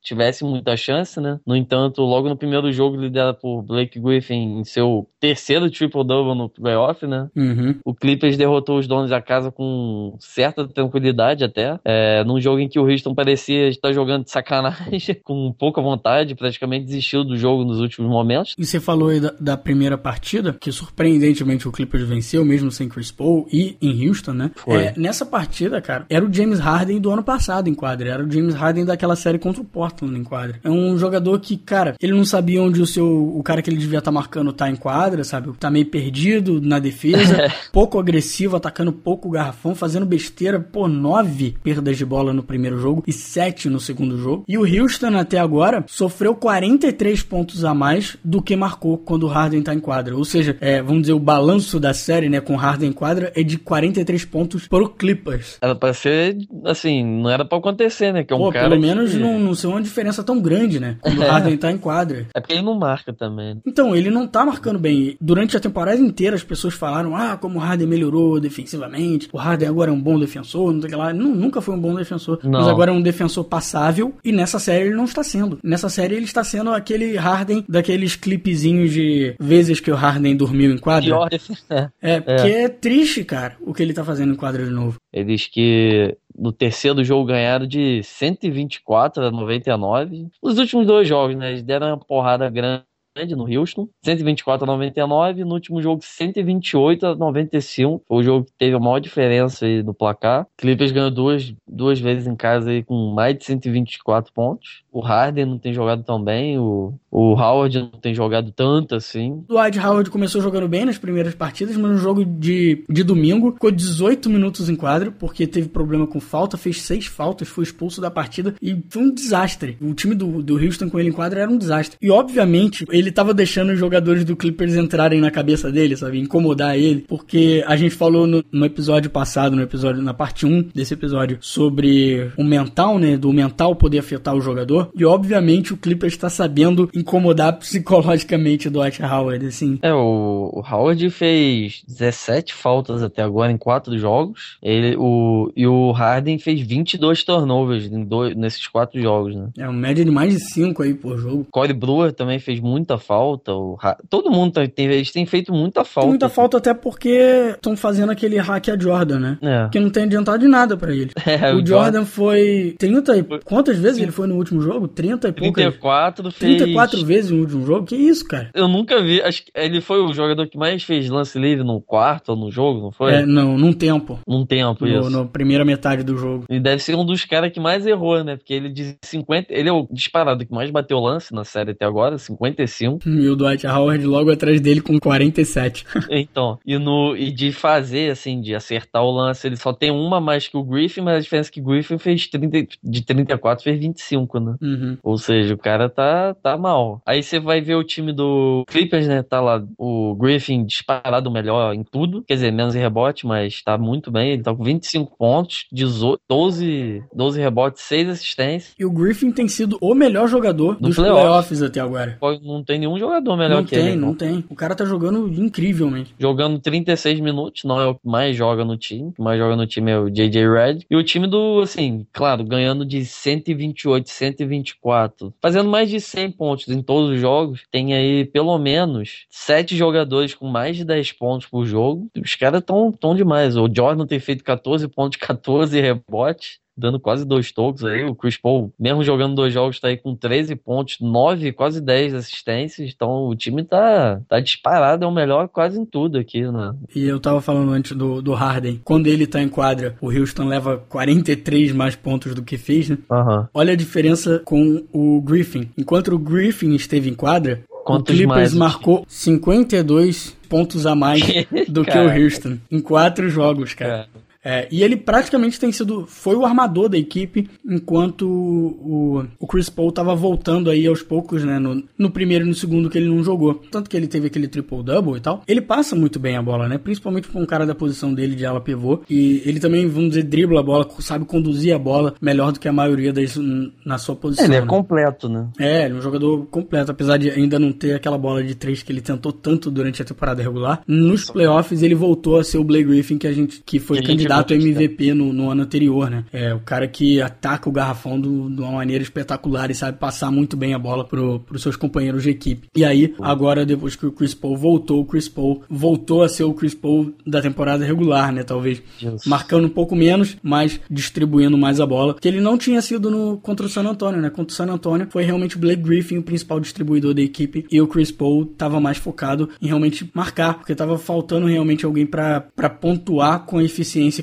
tivessem 0.02 0.48
muita 0.48 0.76
chance, 0.76 1.20
né? 1.20 1.38
No 1.46 1.56
entanto, 1.56 2.02
logo 2.02 2.28
no 2.28 2.36
primeiro 2.36 2.72
jogo, 2.72 2.96
liderado 2.96 3.38
por 3.38 3.62
Blake 3.62 3.98
Griffin 3.98 4.60
em 4.60 4.64
seu 4.64 5.08
terceiro 5.20 5.70
triple-double 5.70 6.34
no 6.36 6.48
playoff, 6.48 7.06
né? 7.06 7.28
Uhum. 7.36 7.76
O 7.84 7.94
Clippers 7.94 8.36
derrotou 8.36 8.78
os 8.78 8.86
donos 8.86 9.10
da 9.10 9.20
casa 9.20 9.50
com 9.50 10.16
certa 10.18 10.66
tranquilidade 10.66 11.44
até. 11.44 11.78
É, 11.84 12.24
num 12.24 12.40
jogo 12.40 12.58
em 12.60 12.68
que 12.68 12.78
o 12.78 12.88
Houston 12.88 13.14
parecia 13.14 13.68
estar 13.68 13.92
jogando 13.92 14.24
de 14.24 14.30
sacanagem, 14.30 15.00
com 15.22 15.52
pouca 15.56 15.80
vontade, 15.80 16.34
praticamente 16.34 16.86
desistiu 16.86 17.24
do 17.24 17.36
jogo 17.36 17.64
nos 17.64 17.78
últimos 17.78 18.10
momentos. 18.10 18.54
E 18.58 18.64
você 18.64 18.80
falou 18.80 19.08
aí 19.08 19.20
da, 19.20 19.32
da 19.38 19.56
primeira 19.56 19.96
partida, 19.96 20.56
que 20.60 20.72
surpreendentemente 20.72 21.68
o 21.68 21.72
Clippers 21.72 22.08
venceu, 22.08 22.44
mesmo 22.44 22.70
sem 22.70 22.88
Chris 22.88 23.12
Paul, 23.12 23.46
e 23.52 23.76
em 23.80 24.08
Houston, 24.08 24.32
né? 24.32 24.50
Foi. 24.56 24.84
É, 24.84 24.94
nessa 24.96 25.24
partida, 25.24 25.80
cara, 25.80 26.04
era 26.08 26.24
o 26.24 26.32
James 26.32 26.58
Harden 26.58 27.00
do 27.00 27.10
ano 27.10 27.22
passado 27.22 27.68
em 27.68 27.74
quadra. 27.74 28.08
Era 28.08 28.24
o 28.24 28.30
James 28.30 28.54
Harden 28.54 28.84
daquela 28.84 29.16
série 29.16 29.38
contra 29.42 29.60
o 29.60 29.64
Portland 29.64 30.18
em 30.18 30.24
quadra. 30.24 30.60
É 30.62 30.70
um 30.70 30.96
jogador 30.96 31.38
que, 31.40 31.56
cara, 31.56 31.94
ele 32.00 32.12
não 32.12 32.24
sabia 32.24 32.62
onde 32.62 32.80
o 32.80 32.86
seu. 32.86 33.06
O 33.36 33.42
cara 33.42 33.60
que 33.60 33.68
ele 33.68 33.76
devia 33.76 33.98
estar 33.98 34.10
marcando 34.12 34.52
tá 34.52 34.70
em 34.70 34.76
quadra, 34.76 35.24
sabe? 35.24 35.50
Tá 35.58 35.70
meio 35.70 35.86
perdido 35.86 36.60
na 36.60 36.78
defesa, 36.78 37.50
pouco 37.72 37.98
agressivo, 37.98 38.56
atacando 38.56 38.92
pouco 38.92 39.28
o 39.28 39.30
garrafão, 39.32 39.74
fazendo 39.74 40.06
besteira. 40.06 40.60
Pô, 40.60 40.86
nove 40.88 41.54
perdas 41.62 41.96
de 41.98 42.04
bola 42.04 42.32
no 42.32 42.42
primeiro 42.42 42.78
jogo 42.78 43.02
e 43.06 43.12
sete 43.12 43.68
no 43.68 43.80
segundo 43.80 44.16
jogo. 44.18 44.44
E 44.48 44.56
o 44.56 44.62
Houston, 44.62 45.16
até 45.16 45.38
agora, 45.38 45.84
sofreu 45.88 46.34
43 46.34 47.22
pontos 47.22 47.64
a 47.64 47.74
mais 47.74 48.16
do 48.24 48.40
que 48.42 48.54
marcou 48.56 48.98
quando 48.98 49.24
o 49.24 49.28
Harden 49.28 49.62
tá 49.62 49.74
em 49.74 49.80
quadra. 49.80 50.16
Ou 50.16 50.24
seja, 50.24 50.56
é, 50.60 50.80
vamos 50.82 51.02
dizer, 51.02 51.12
o 51.14 51.18
balanço 51.18 51.80
da 51.80 51.92
série, 51.92 52.28
né, 52.28 52.40
com 52.40 52.54
o 52.54 52.56
Harden 52.56 52.90
em 52.90 52.92
quadra 52.92 53.32
é 53.34 53.42
de 53.42 53.58
43 53.58 54.24
pontos 54.24 54.68
pro 54.68 54.88
Clippers. 54.88 55.58
Era 55.60 55.74
pra 55.74 55.92
ser, 55.92 56.36
assim, 56.64 57.04
não 57.04 57.30
era 57.30 57.44
pra 57.44 57.58
acontecer, 57.58 58.12
né? 58.12 58.22
Que 58.24 58.32
é 58.32 58.36
um 58.36 58.40
Pô, 58.40 58.52
cara 58.52 58.68
pelo 58.70 58.80
menos 58.80 59.12
que- 59.12 59.18
não, 59.18 59.31
não 59.38 59.54
ser 59.54 59.66
uma 59.66 59.82
diferença 59.82 60.22
tão 60.22 60.40
grande, 60.40 60.78
né? 60.80 60.96
Quando 61.00 61.18
o 61.18 61.22
É. 61.22 61.28
Harden 61.28 61.56
tá 61.56 61.70
em 61.70 61.78
quadra. 61.78 62.26
É 62.34 62.40
porque 62.40 62.52
ele 62.54 62.62
não 62.62 62.78
marca 62.78 63.12
também. 63.12 63.60
Então, 63.66 63.94
ele 63.94 64.10
não 64.10 64.26
tá 64.26 64.44
marcando 64.44 64.78
bem. 64.78 65.16
Durante 65.20 65.56
a 65.56 65.60
temporada 65.60 66.00
inteira, 66.00 66.36
as 66.36 66.42
pessoas 66.44 66.74
falaram: 66.74 67.16
ah, 67.16 67.36
como 67.36 67.58
o 67.58 67.62
Harden 67.62 67.86
melhorou 67.86 68.40
defensivamente, 68.40 69.28
o 69.32 69.38
Harden 69.38 69.68
agora 69.68 69.90
é 69.90 69.94
um 69.94 70.00
bom 70.00 70.18
defensor, 70.18 70.72
não 70.72 70.80
sei 70.80 70.88
o 70.88 70.90
que 70.90 70.96
lá. 70.96 71.12
Não, 71.12 71.34
nunca 71.34 71.60
foi 71.60 71.74
um 71.74 71.80
bom 71.80 71.94
defensor. 71.94 72.38
Não. 72.42 72.60
Mas 72.60 72.68
agora 72.68 72.90
é 72.90 72.94
um 72.94 73.02
defensor 73.02 73.44
passável, 73.44 74.14
e 74.24 74.32
nessa 74.32 74.58
série 74.58 74.86
ele 74.86 74.94
não 74.94 75.04
está 75.04 75.22
sendo. 75.22 75.58
Nessa 75.62 75.88
série 75.88 76.14
ele 76.14 76.24
está 76.24 76.42
sendo 76.44 76.70
aquele 76.70 77.16
Harden 77.16 77.64
daqueles 77.68 78.16
clipezinhos 78.16 78.90
de 78.92 79.34
vezes 79.40 79.80
que 79.80 79.90
o 79.90 79.94
Harden 79.94 80.36
dormiu 80.36 80.70
em 80.72 80.78
quadra. 80.78 81.02
Pior 81.04 81.28
é, 81.70 81.88
É, 82.00 82.20
porque 82.20 82.48
é. 82.48 82.68
triste, 82.68 83.24
cara, 83.24 83.56
o 83.60 83.72
que 83.72 83.82
ele 83.82 83.92
tá 83.92 84.04
fazendo 84.04 84.32
em 84.32 84.36
quadra 84.36 84.64
de 84.64 84.70
novo. 84.70 84.96
Eles 85.12 85.46
que 85.46 86.16
no 86.36 86.52
terceiro 86.52 87.04
jogo 87.04 87.26
ganharam 87.26 87.66
de 87.66 88.02
124 88.02 89.24
a 89.26 89.30
99. 89.30 90.28
Os 90.42 90.58
últimos 90.58 90.86
dois 90.86 91.06
jogos, 91.08 91.36
né? 91.36 91.50
Eles 91.50 91.62
deram 91.62 91.88
uma 91.88 91.98
porrada 91.98 92.48
grande 92.50 92.84
grande 93.14 93.36
no 93.36 93.46
Houston, 93.46 93.88
124 94.02 94.64
a 94.64 94.66
99, 94.66 95.44
no 95.44 95.54
último 95.54 95.82
jogo 95.82 96.02
128 96.02 97.06
a 97.06 97.14
95, 97.14 98.02
foi 98.06 98.16
o 98.18 98.22
jogo 98.22 98.46
que 98.46 98.52
teve 98.58 98.74
a 98.74 98.80
maior 98.80 98.98
diferença 98.98 99.66
aí 99.66 99.82
no 99.82 99.92
placar. 99.92 100.46
Clippers 100.56 100.92
ganhou 100.92 101.10
duas, 101.10 101.54
duas 101.68 102.00
vezes 102.00 102.26
em 102.26 102.34
casa 102.34 102.70
aí 102.70 102.82
com 102.82 103.12
mais 103.14 103.36
de 103.36 103.44
124 103.44 104.32
pontos. 104.32 104.82
O 104.90 105.00
Harden 105.00 105.46
não 105.46 105.58
tem 105.58 105.72
jogado 105.72 106.02
tão 106.02 106.22
bem, 106.22 106.58
o, 106.58 106.94
o 107.10 107.34
Howard 107.34 107.78
não 107.78 108.00
tem 108.00 108.14
jogado 108.14 108.50
tanto 108.50 108.94
assim. 108.94 109.44
O 109.48 109.54
Dwight 109.54 109.78
Howard 109.78 110.10
começou 110.10 110.40
jogando 110.40 110.68
bem 110.68 110.84
nas 110.84 110.98
primeiras 110.98 111.34
partidas, 111.34 111.76
mas 111.76 111.90
no 111.90 111.98
jogo 111.98 112.24
de, 112.24 112.84
de 112.88 113.02
domingo 113.02 113.52
ficou 113.52 113.70
18 113.70 114.30
minutos 114.30 114.68
em 114.68 114.76
quadro, 114.76 115.12
porque 115.12 115.46
teve 115.46 115.68
problema 115.68 116.06
com 116.06 116.20
falta, 116.20 116.56
fez 116.56 116.80
seis 116.82 117.06
faltas, 117.06 117.48
foi 117.48 117.64
expulso 117.64 118.00
da 118.00 118.10
partida 118.10 118.54
e 118.60 118.82
foi 118.88 119.02
um 119.02 119.12
desastre. 119.12 119.76
O 119.80 119.94
time 119.94 120.14
do, 120.14 120.42
do 120.42 120.56
Houston 120.56 120.88
com 120.88 120.98
ele 120.98 121.10
em 121.10 121.12
quadro 121.12 121.38
era 121.38 121.50
um 121.50 121.58
desastre. 121.58 121.98
E 122.00 122.10
obviamente 122.10 122.84
ele 122.90 123.01
tava 123.10 123.34
deixando 123.34 123.72
os 123.72 123.78
jogadores 123.78 124.24
do 124.24 124.36
Clippers 124.36 124.74
entrarem 124.74 125.20
na 125.20 125.30
cabeça 125.30 125.72
dele, 125.72 125.96
sabe? 125.96 126.20
Incomodar 126.20 126.78
ele, 126.78 127.04
porque 127.08 127.64
a 127.66 127.76
gente 127.76 127.94
falou 127.94 128.26
no, 128.26 128.44
no 128.52 128.64
episódio 128.64 129.10
passado, 129.10 129.56
no 129.56 129.62
episódio, 129.62 130.02
na 130.02 130.14
parte 130.14 130.46
1 130.46 130.68
desse 130.74 130.94
episódio, 130.94 131.38
sobre 131.40 132.30
o 132.36 132.44
mental, 132.44 132.98
né? 132.98 133.16
Do 133.16 133.32
mental 133.32 133.74
poder 133.74 133.98
afetar 133.98 134.34
o 134.34 134.40
jogador. 134.40 134.90
E 134.94 135.04
obviamente 135.04 135.72
o 135.72 135.76
Clippers 135.76 136.12
está 136.12 136.28
sabendo 136.28 136.88
incomodar 136.94 137.58
psicologicamente 137.58 138.68
o 138.68 138.70
Dwight 138.70 139.02
Howard, 139.02 139.46
assim. 139.46 139.78
É, 139.82 139.92
o, 139.92 140.50
o, 140.52 140.62
Howard 140.68 141.08
fez 141.10 141.82
17 141.88 142.54
faltas 142.54 143.02
até 143.02 143.22
agora 143.22 143.50
em 143.50 143.58
4 143.58 143.98
jogos. 143.98 144.58
Ele, 144.62 144.96
o, 144.98 145.50
e 145.56 145.66
o 145.66 145.90
Harden 145.92 146.38
fez 146.38 146.60
22 146.60 147.24
turnovers 147.24 147.86
em 147.86 148.04
dois, 148.04 148.36
nesses 148.36 148.66
4 148.66 149.00
jogos, 149.00 149.34
né? 149.34 149.48
É 149.58 149.64
uma 149.68 149.72
média 149.72 150.04
de 150.04 150.10
mais 150.10 150.32
de 150.34 150.40
5 150.40 150.82
aí 150.82 150.94
por 150.94 151.18
jogo. 151.18 151.46
Corey 151.50 151.74
Brewer 151.74 152.12
também 152.12 152.38
fez 152.38 152.60
muita 152.92 152.98
falta. 152.98 153.52
O, 153.54 153.78
todo 154.08 154.30
mundo 154.30 154.52
tem, 154.68 154.86
eles 154.86 155.10
têm 155.10 155.24
feito 155.26 155.52
muita 155.52 155.84
falta. 155.84 156.00
Tem 156.00 156.10
muita 156.10 156.28
falta 156.28 156.56
até 156.58 156.74
porque 156.74 157.54
estão 157.54 157.76
fazendo 157.76 158.10
aquele 158.10 158.38
hack 158.38 158.68
a 158.68 158.78
Jordan, 158.78 159.18
né? 159.18 159.38
É. 159.42 159.68
Que 159.70 159.80
não 159.80 159.90
tem 159.90 160.04
adiantado 160.04 160.38
de 160.38 160.48
nada 160.48 160.76
para 160.76 160.92
ele. 160.92 161.10
É, 161.32 161.50
o, 161.54 161.62
o 161.62 161.66
Jordan, 161.66 162.00
Jordan 162.00 162.04
foi 162.04 162.74
30 162.78 163.16
e... 163.16 163.22
Quantas 163.44 163.78
vezes 163.78 163.96
Sim. 163.96 164.02
ele 164.02 164.12
foi 164.12 164.26
no 164.26 164.36
último 164.36 164.60
jogo? 164.60 164.86
30 164.86 165.28
e 165.28 165.32
poucas. 165.32 165.64
34 165.64 166.30
fez... 166.30 166.56
34 166.58 167.04
vezes 167.06 167.30
no 167.30 167.40
último 167.40 167.64
jogo? 167.64 167.86
Que 167.86 167.96
isso, 167.96 168.26
cara? 168.28 168.50
Eu 168.52 168.68
nunca 168.68 169.00
vi. 169.02 169.22
Acho 169.22 169.44
que 169.44 169.50
ele 169.54 169.80
foi 169.80 170.00
o 170.02 170.12
jogador 170.12 170.46
que 170.46 170.58
mais 170.58 170.82
fez 170.82 171.08
lance 171.08 171.38
livre 171.38 171.64
no 171.64 171.80
quarto 171.80 172.30
ou 172.30 172.36
no 172.36 172.50
jogo, 172.50 172.80
não 172.82 172.92
foi? 172.92 173.14
É, 173.14 173.26
não, 173.26 173.56
num 173.56 173.72
tempo. 173.72 174.18
Num 174.28 174.44
tempo, 174.44 174.84
no, 174.84 175.00
isso. 175.00 175.10
Na 175.10 175.24
primeira 175.24 175.64
metade 175.64 176.02
do 176.02 176.18
jogo. 176.18 176.44
E 176.50 176.60
deve 176.60 176.82
ser 176.82 176.94
um 176.96 177.04
dos 177.04 177.24
caras 177.24 177.50
que 177.50 177.60
mais 177.60 177.86
errou, 177.86 178.22
né? 178.22 178.36
Porque 178.36 178.52
ele 178.52 178.68
de 178.68 178.94
50. 179.02 179.46
Ele 179.54 179.68
é 179.68 179.72
o 179.72 179.86
disparado 179.90 180.44
que 180.44 180.52
mais 180.52 180.70
bateu 180.70 180.98
lance 180.98 181.32
na 181.32 181.44
série 181.44 181.70
até 181.70 181.86
agora, 181.86 182.18
55. 182.18 182.81
E 183.06 183.28
o 183.28 183.36
Dwight 183.36 183.66
Howard 183.66 184.04
logo 184.06 184.30
atrás 184.30 184.60
dele 184.60 184.80
com 184.80 184.98
47. 184.98 185.84
então, 186.10 186.58
e, 186.66 186.78
no, 186.78 187.16
e 187.16 187.30
de 187.30 187.52
fazer, 187.52 188.10
assim, 188.10 188.40
de 188.40 188.54
acertar 188.54 189.02
o 189.02 189.10
lance, 189.10 189.46
ele 189.46 189.56
só 189.56 189.72
tem 189.72 189.90
uma 189.90 190.20
mais 190.20 190.48
que 190.48 190.56
o 190.56 190.62
Griffin, 190.62 191.00
mas 191.02 191.16
a 191.16 191.20
diferença 191.20 191.50
é 191.50 191.52
que 191.52 191.60
o 191.60 191.64
Griffin 191.64 191.98
fez 191.98 192.26
30, 192.26 192.66
de 192.82 193.02
34, 193.02 193.64
fez 193.64 193.78
25, 193.78 194.40
né? 194.40 194.54
Uhum. 194.60 194.98
Ou 195.02 195.18
seja, 195.18 195.54
o 195.54 195.58
cara 195.58 195.88
tá, 195.88 196.34
tá 196.34 196.56
mal. 196.56 197.00
Aí 197.06 197.22
você 197.22 197.38
vai 197.38 197.60
ver 197.60 197.74
o 197.74 197.84
time 197.84 198.12
do 198.12 198.64
Clippers, 198.68 199.06
né? 199.06 199.22
Tá 199.22 199.40
lá 199.40 199.62
o 199.78 200.14
Griffin 200.14 200.64
disparado 200.64 201.30
melhor 201.30 201.74
em 201.74 201.82
tudo, 201.82 202.22
quer 202.26 202.34
dizer, 202.34 202.52
menos 202.52 202.74
em 202.74 202.80
rebote, 202.80 203.26
mas 203.26 203.62
tá 203.62 203.76
muito 203.78 204.10
bem. 204.10 204.32
Ele 204.32 204.42
tá 204.42 204.54
com 204.54 204.62
25 204.62 205.16
pontos, 205.16 205.66
18, 205.72 206.20
12, 206.28 207.04
12 207.14 207.40
rebotes, 207.40 207.82
6 207.82 208.08
assistências. 208.08 208.74
E 208.78 208.84
o 208.84 208.90
Griffin 208.90 209.30
tem 209.30 209.48
sido 209.48 209.78
o 209.80 209.94
melhor 209.94 210.28
jogador 210.28 210.74
No 210.80 210.88
dos 210.88 210.96
playoff. 210.96 211.20
playoffs 211.20 211.62
até 211.62 211.80
agora. 211.80 212.18
Não 212.42 212.62
tem 212.62 212.71
nenhum 212.78 212.98
jogador 212.98 213.36
melhor 213.36 213.56
não 213.56 213.64
que 213.64 213.74
tem, 213.74 213.88
ele. 213.88 213.96
não 213.96 214.14
tem. 214.14 214.44
O 214.48 214.54
cara 214.54 214.74
tá 214.74 214.84
jogando 214.84 215.28
incrivelmente. 215.28 216.14
Jogando 216.18 216.58
36 216.58 217.20
minutos, 217.20 217.64
não 217.64 217.80
é 217.80 217.86
o 217.86 217.94
que 217.94 218.06
mais 218.06 218.36
joga 218.36 218.64
no 218.64 218.76
time. 218.76 219.08
O 219.08 219.12
que 219.12 219.22
mais 219.22 219.38
joga 219.38 219.56
no 219.56 219.66
time 219.66 219.90
é 219.90 219.98
o 219.98 220.10
JJ 220.10 220.48
Red. 220.48 220.78
E 220.90 220.96
o 220.96 221.02
time 221.02 221.26
do, 221.26 221.60
assim, 221.60 222.06
claro, 222.12 222.44
ganhando 222.44 222.84
de 222.84 223.04
128, 223.04 224.08
124, 224.08 225.34
fazendo 225.40 225.68
mais 225.68 225.90
de 225.90 226.00
100 226.00 226.30
pontos 226.32 226.68
em 226.68 226.82
todos 226.82 227.10
os 227.10 227.20
jogos. 227.20 227.62
Tem 227.70 227.94
aí 227.94 228.24
pelo 228.24 228.56
menos 228.58 229.26
7 229.30 229.76
jogadores 229.76 230.34
com 230.34 230.46
mais 230.46 230.76
de 230.76 230.84
10 230.84 231.12
pontos 231.12 231.46
por 231.46 231.64
jogo. 231.66 232.08
Os 232.16 232.34
caras 232.34 232.62
tão, 232.64 232.92
tão 232.92 233.14
demais. 233.14 233.56
O 233.56 233.68
Jordan 233.72 234.06
tem 234.06 234.20
feito 234.20 234.44
14 234.44 234.88
pontos, 234.88 235.18
14 235.18 235.80
rebotes 235.80 236.61
dando 236.76 236.98
quase 237.00 237.24
dois 237.24 237.52
tocos 237.52 237.84
aí. 237.84 238.04
O 238.04 238.14
Chris 238.14 238.36
Paul, 238.36 238.72
mesmo 238.78 239.02
jogando 239.04 239.34
dois 239.34 239.52
jogos, 239.52 239.78
tá 239.80 239.88
aí 239.88 239.96
com 239.96 240.14
13 240.14 240.56
pontos, 240.56 240.98
9, 241.00 241.52
quase 241.52 241.80
10 241.80 242.14
assistências. 242.14 242.92
Então 242.94 243.26
o 243.26 243.34
time 243.34 243.62
tá, 243.64 244.20
tá 244.28 244.40
disparado, 244.40 245.04
é 245.04 245.08
o 245.08 245.12
melhor 245.12 245.48
quase 245.48 245.78
em 245.78 245.84
tudo 245.84 246.18
aqui, 246.18 246.42
né? 246.50 246.74
E 246.94 247.04
eu 247.04 247.20
tava 247.20 247.40
falando 247.40 247.72
antes 247.72 247.96
do, 247.96 248.20
do 248.22 248.32
Harden. 248.32 248.80
Quando 248.84 249.06
ele 249.06 249.26
tá 249.26 249.42
em 249.42 249.48
quadra, 249.48 249.96
o 250.00 250.10
Houston 250.10 250.44
leva 250.46 250.78
43 250.88 251.72
mais 251.72 251.94
pontos 251.96 252.34
do 252.34 252.42
que 252.42 252.56
fez, 252.58 252.88
né? 252.88 252.98
Aham. 253.10 253.48
Olha 253.54 253.72
a 253.72 253.76
diferença 253.76 254.40
com 254.44 254.84
o 254.92 255.20
Griffin. 255.22 255.68
Enquanto 255.76 256.14
o 256.14 256.18
Griffin 256.18 256.74
esteve 256.74 257.08
em 257.10 257.14
quadra, 257.14 257.62
Quantos 257.84 258.14
o 258.14 258.16
Clippers 258.16 258.54
mais? 258.54 258.54
marcou 258.54 259.04
52 259.08 260.36
pontos 260.48 260.86
a 260.86 260.94
mais 260.94 261.20
do 261.68 261.82
que 261.84 261.90
o 261.90 262.06
Cara. 262.06 262.18
Houston. 262.20 262.58
Em 262.70 262.80
quatro 262.80 263.28
jogos, 263.28 263.74
cara. 263.74 264.06
É, 264.44 264.66
e 264.70 264.82
ele 264.82 264.96
praticamente 264.96 265.58
tem 265.58 265.70
sido. 265.70 266.04
Foi 266.06 266.34
o 266.34 266.44
armador 266.44 266.88
da 266.88 266.98
equipe, 266.98 267.48
enquanto 267.64 268.28
o, 268.28 269.24
o 269.38 269.46
Chris 269.46 269.70
Paul 269.70 269.92
tava 269.92 270.14
voltando 270.14 270.68
aí 270.68 270.86
aos 270.86 271.02
poucos, 271.02 271.44
né? 271.44 271.58
No, 271.58 271.82
no 271.96 272.10
primeiro 272.10 272.44
e 272.44 272.48
no 272.48 272.54
segundo 272.54 272.90
que 272.90 272.98
ele 272.98 273.08
não 273.08 273.22
jogou. 273.22 273.54
Tanto 273.70 273.88
que 273.88 273.96
ele 273.96 274.08
teve 274.08 274.26
aquele 274.26 274.48
triple-double 274.48 275.16
e 275.16 275.20
tal. 275.20 275.42
Ele 275.46 275.60
passa 275.60 275.94
muito 275.94 276.18
bem 276.18 276.36
a 276.36 276.42
bola, 276.42 276.68
né? 276.68 276.76
Principalmente 276.76 277.28
com 277.28 277.40
um 277.40 277.46
cara 277.46 277.64
da 277.64 277.74
posição 277.74 278.12
dele 278.12 278.34
de 278.34 278.44
ala 278.44 278.60
pivô. 278.60 279.02
E 279.08 279.42
ele 279.46 279.60
também, 279.60 279.86
vamos 279.86 280.10
dizer, 280.10 280.24
dribla 280.24 280.60
a 280.60 280.62
bola, 280.62 280.88
sabe 280.98 281.24
conduzir 281.24 281.74
a 281.74 281.78
bola 281.78 282.14
melhor 282.20 282.52
do 282.52 282.58
que 282.58 282.68
a 282.68 282.72
maioria 282.72 283.12
das, 283.12 283.38
na 283.84 283.98
sua 283.98 284.16
posição. 284.16 284.44
Ele 284.44 284.56
é 284.56 284.60
né? 284.60 284.66
completo, 284.66 285.28
né? 285.28 285.48
É, 285.58 285.84
ele 285.84 285.94
é 285.94 285.96
um 285.96 286.02
jogador 286.02 286.46
completo, 286.46 286.90
apesar 286.90 287.16
de 287.16 287.30
ainda 287.30 287.58
não 287.58 287.72
ter 287.72 287.94
aquela 287.94 288.18
bola 288.18 288.42
de 288.42 288.54
três 288.54 288.82
que 288.82 288.90
ele 288.90 289.00
tentou 289.00 289.32
tanto 289.32 289.70
durante 289.70 290.02
a 290.02 290.04
temporada 290.04 290.42
regular. 290.42 290.82
Nos 290.86 291.30
playoffs 291.30 291.82
ele 291.82 291.94
voltou 291.94 292.38
a 292.38 292.44
ser 292.44 292.58
o 292.58 292.64
Blake 292.64 292.84
Griffin 292.84 293.18
que 293.18 293.26
a 293.26 293.32
gente 293.32 293.62
que 293.64 293.78
foi 293.78 294.00
Que 294.00 294.12
gente 294.12 294.31
candidato 294.36 294.52
a. 294.52 294.56
MVP 294.56 295.14
no, 295.14 295.32
no 295.32 295.50
ano 295.50 295.62
anterior, 295.62 296.10
né? 296.10 296.24
É 296.32 296.54
o 296.54 296.60
cara 296.60 296.86
que 296.88 297.20
ataca 297.20 297.68
o 297.68 297.72
garrafão 297.72 298.20
do- 298.20 298.48
de 298.50 298.60
uma 298.60 298.72
maneira 298.72 299.02
espetacular 299.02 299.70
e 299.70 299.74
sabe 299.74 299.98
passar 299.98 300.30
muito 300.30 300.56
bem 300.56 300.74
a 300.74 300.78
bola 300.78 301.04
pro, 301.04 301.40
pros 301.40 301.62
seus 301.62 301.76
companheiros 301.76 302.22
de 302.22 302.30
equipe. 302.30 302.68
E 302.74 302.84
aí, 302.84 303.14
agora 303.20 303.64
depois 303.66 303.96
que 303.96 304.06
o 304.06 304.12
Chris 304.12 304.34
Paul 304.34 304.56
voltou, 304.56 305.00
o 305.00 305.04
Chris 305.04 305.28
Paul 305.28 305.62
voltou 305.68 306.22
a 306.22 306.28
ser 306.28 306.44
o 306.44 306.54
Chris 306.54 306.74
Paul 306.74 307.12
da 307.26 307.40
temporada 307.42 307.84
regular, 307.84 308.32
né? 308.32 308.42
Talvez 308.42 308.82
marcando 309.26 309.66
um 309.66 309.70
pouco 309.70 309.94
menos, 309.94 310.36
mas 310.42 310.80
distribuindo 310.90 311.56
mais 311.58 311.80
a 311.80 311.86
bola. 311.86 312.14
Que 312.20 312.28
ele 312.28 312.40
não 312.40 312.56
tinha 312.56 312.80
sido 312.82 313.10
no 313.10 313.38
contra 313.38 313.66
o 313.66 313.68
San 313.68 313.82
Antonio, 313.88 314.20
né? 314.20 314.30
Contra 314.30 314.52
o 314.52 314.56
San 314.56 314.66
Antonio 314.72 315.06
foi 315.10 315.24
realmente 315.24 315.56
o 315.56 315.58
Blake 315.60 315.82
Griffin 315.82 316.18
o 316.18 316.22
principal 316.22 316.60
distribuidor 316.60 317.14
da 317.14 317.22
equipe 317.22 317.66
e 317.70 317.80
o 317.80 317.86
Chris 317.86 318.10
Paul 318.10 318.46
tava 318.46 318.80
mais 318.80 318.98
focado 318.98 319.48
em 319.60 319.66
realmente 319.66 320.08
marcar, 320.14 320.54
porque 320.54 320.74
tava 320.74 320.98
faltando 320.98 321.46
realmente 321.46 321.84
alguém 321.84 322.06
pra 322.06 322.40
pra 322.40 322.68
pontuar 322.70 323.44
com 323.46 323.58
a 323.58 323.62